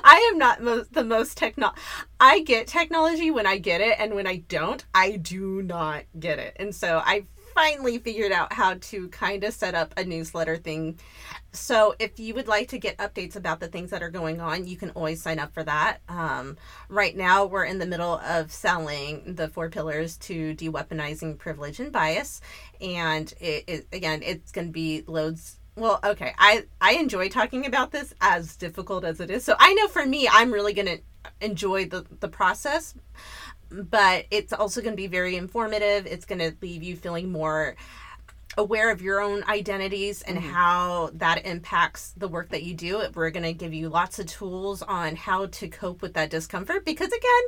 I 0.05 0.29
am 0.31 0.37
not 0.37 0.63
mo- 0.63 0.85
the 0.89 1.03
most 1.03 1.37
techno. 1.37 1.73
I 2.21 2.39
get 2.43 2.65
technology 2.65 3.29
when 3.29 3.45
I 3.45 3.57
get 3.57 3.81
it, 3.81 3.97
and 3.99 4.13
when 4.15 4.25
I 4.25 4.37
don't, 4.37 4.85
I 4.95 5.17
do 5.17 5.61
not 5.63 6.03
get 6.17 6.39
it. 6.39 6.55
And 6.57 6.73
so 6.73 7.01
I 7.05 7.25
finally 7.57 7.97
figured 7.97 8.31
out 8.31 8.53
how 8.53 8.75
to 8.75 9.09
kind 9.09 9.43
of 9.43 9.51
set 9.51 9.73
up 9.73 9.91
a 9.97 10.03
newsletter 10.03 10.57
thing. 10.57 10.99
So 11.53 11.95
if 11.97 12.19
you 12.19 12.35
would 12.35 12.47
like 12.47 12.67
to 12.67 12.77
get 12.77 12.97
updates 12.97 13.35
about 13.35 13.59
the 13.59 13.67
things 13.67 13.89
that 13.89 14.03
are 14.03 14.11
going 14.11 14.39
on, 14.39 14.67
you 14.67 14.77
can 14.77 14.91
always 14.91 15.23
sign 15.23 15.39
up 15.39 15.55
for 15.55 15.63
that. 15.63 15.97
Um, 16.07 16.57
right 16.87 17.17
now, 17.17 17.45
we're 17.45 17.63
in 17.63 17.79
the 17.79 17.87
middle 17.87 18.19
of 18.19 18.51
selling 18.51 19.33
the 19.33 19.47
four 19.47 19.71
pillars 19.71 20.17
to 20.17 20.53
de-weaponizing 20.53 21.39
privilege 21.39 21.79
and 21.79 21.91
bias, 21.91 22.41
and 22.79 23.33
it, 23.39 23.63
it 23.65 23.87
again, 23.91 24.21
it's 24.23 24.51
going 24.51 24.67
to 24.67 24.73
be 24.73 25.03
loads. 25.07 25.59
Well, 25.75 25.99
okay, 26.03 26.35
I 26.37 26.65
I 26.79 26.93
enjoy 26.93 27.27
talking 27.29 27.65
about 27.65 27.91
this 27.91 28.13
as 28.21 28.55
difficult 28.55 29.03
as 29.03 29.19
it 29.19 29.31
is. 29.31 29.43
So 29.43 29.55
I 29.57 29.73
know 29.73 29.87
for 29.87 30.05
me, 30.05 30.29
I'm 30.31 30.51
really 30.51 30.73
going 30.73 30.87
to 30.87 30.99
enjoy 31.41 31.85
the 31.85 32.05
the 32.19 32.27
process 32.27 32.93
but 33.69 34.25
it's 34.31 34.53
also 34.53 34.81
going 34.81 34.93
to 34.93 35.01
be 35.01 35.07
very 35.07 35.35
informative. 35.35 36.05
It's 36.05 36.25
going 36.25 36.39
to 36.39 36.55
leave 36.61 36.83
you 36.83 36.95
feeling 36.95 37.31
more 37.31 37.75
aware 38.57 38.91
of 38.91 39.01
your 39.01 39.21
own 39.21 39.43
identities 39.43 40.21
and 40.23 40.37
mm-hmm. 40.37 40.49
how 40.49 41.11
that 41.13 41.45
impacts 41.45 42.13
the 42.17 42.27
work 42.27 42.49
that 42.49 42.63
you 42.63 42.73
do. 42.73 43.03
We're 43.13 43.29
going 43.29 43.43
to 43.43 43.53
give 43.53 43.73
you 43.73 43.89
lots 43.89 44.19
of 44.19 44.25
tools 44.25 44.81
on 44.81 45.15
how 45.15 45.45
to 45.45 45.67
cope 45.67 46.01
with 46.01 46.15
that 46.15 46.29
discomfort 46.29 46.83
because, 46.83 47.09
again, 47.09 47.43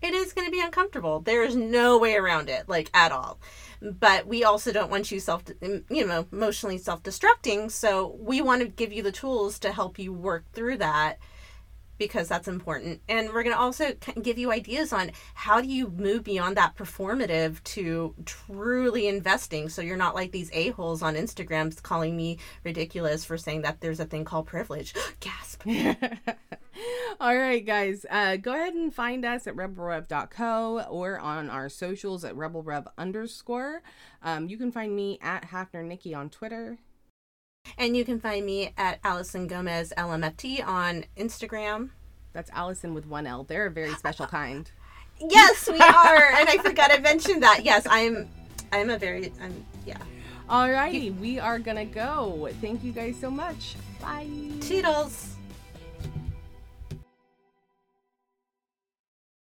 it 0.00 0.14
is 0.14 0.32
going 0.32 0.46
to 0.46 0.52
be 0.52 0.60
uncomfortable. 0.60 1.20
There 1.20 1.42
is 1.42 1.56
no 1.56 1.98
way 1.98 2.14
around 2.14 2.48
it, 2.48 2.68
like 2.68 2.90
at 2.94 3.10
all. 3.10 3.40
But 3.80 4.26
we 4.26 4.44
also 4.44 4.72
don't 4.72 4.90
want 4.90 5.10
you 5.10 5.18
self, 5.18 5.44
mm, 5.44 5.82
you 5.90 6.06
know, 6.06 6.26
emotionally 6.30 6.78
self-destructing. 6.78 7.70
So 7.70 8.16
we 8.20 8.40
want 8.40 8.62
to 8.62 8.68
give 8.68 8.92
you 8.92 9.02
the 9.02 9.12
tools 9.12 9.58
to 9.60 9.72
help 9.72 9.98
you 9.98 10.12
work 10.12 10.44
through 10.52 10.78
that 10.78 11.18
because 11.98 12.28
that's 12.28 12.48
important. 12.48 13.00
And 13.08 13.28
we're 13.28 13.42
going 13.42 13.54
to 13.54 13.60
also 13.60 13.92
give 14.22 14.38
you 14.38 14.52
ideas 14.52 14.92
on 14.92 15.10
how 15.34 15.60
do 15.60 15.68
you 15.68 15.88
move 15.88 16.24
beyond 16.24 16.56
that 16.56 16.76
performative 16.76 17.62
to 17.64 18.14
truly 18.24 19.08
investing 19.08 19.68
so 19.68 19.82
you're 19.82 19.96
not 19.96 20.14
like 20.14 20.32
these 20.32 20.50
a-holes 20.52 21.02
on 21.02 21.14
Instagram 21.14 21.80
calling 21.82 22.16
me 22.16 22.38
ridiculous 22.64 23.24
for 23.24 23.36
saying 23.36 23.62
that 23.62 23.80
there's 23.80 24.00
a 24.00 24.04
thing 24.04 24.24
called 24.24 24.46
privilege. 24.46 24.94
Gasp. 25.20 25.66
All 27.20 27.36
right, 27.36 27.64
guys. 27.64 28.06
Uh, 28.08 28.36
go 28.36 28.54
ahead 28.54 28.74
and 28.74 28.94
find 28.94 29.24
us 29.24 29.46
at 29.46 29.56
rebelrev.co 29.56 30.86
or 30.88 31.18
on 31.18 31.50
our 31.50 31.68
socials 31.68 32.24
at 32.24 32.34
rebelrev 32.34 32.86
underscore. 32.96 33.82
Um, 34.22 34.48
you 34.48 34.56
can 34.56 34.70
find 34.70 34.94
me 34.94 35.18
at 35.20 35.46
Hafner 35.48 35.84
Nikki 35.84 36.14
on 36.14 36.30
Twitter. 36.30 36.78
And 37.76 37.96
you 37.96 38.04
can 38.04 38.20
find 38.20 38.44
me 38.46 38.72
at 38.76 38.98
Alison 39.04 39.46
Gomez 39.46 39.92
LMFT 39.96 40.66
on 40.66 41.04
Instagram. 41.16 41.90
That's 42.32 42.50
Alison 42.50 42.94
with 42.94 43.06
one 43.06 43.26
L. 43.26 43.44
They're 43.44 43.66
a 43.66 43.70
very 43.70 43.94
special 43.94 44.26
kind. 44.38 44.70
Yes, 45.20 45.68
we 45.68 45.78
are. 45.80 46.32
and 46.36 46.48
I 46.48 46.58
forgot 46.62 46.92
I 46.92 46.98
mentioned 46.98 47.42
that. 47.42 47.64
Yes, 47.64 47.86
I'm 47.90 48.28
I'm 48.72 48.90
a 48.90 48.98
very 48.98 49.32
I'm 49.40 49.64
yeah. 49.86 49.98
Alrighty, 50.48 51.18
we 51.18 51.38
are 51.38 51.58
gonna 51.58 51.84
go. 51.84 52.48
Thank 52.60 52.82
you 52.82 52.92
guys 52.92 53.16
so 53.20 53.30
much. 53.30 53.76
Bye. 54.00 54.28
Toodles. 54.60 55.37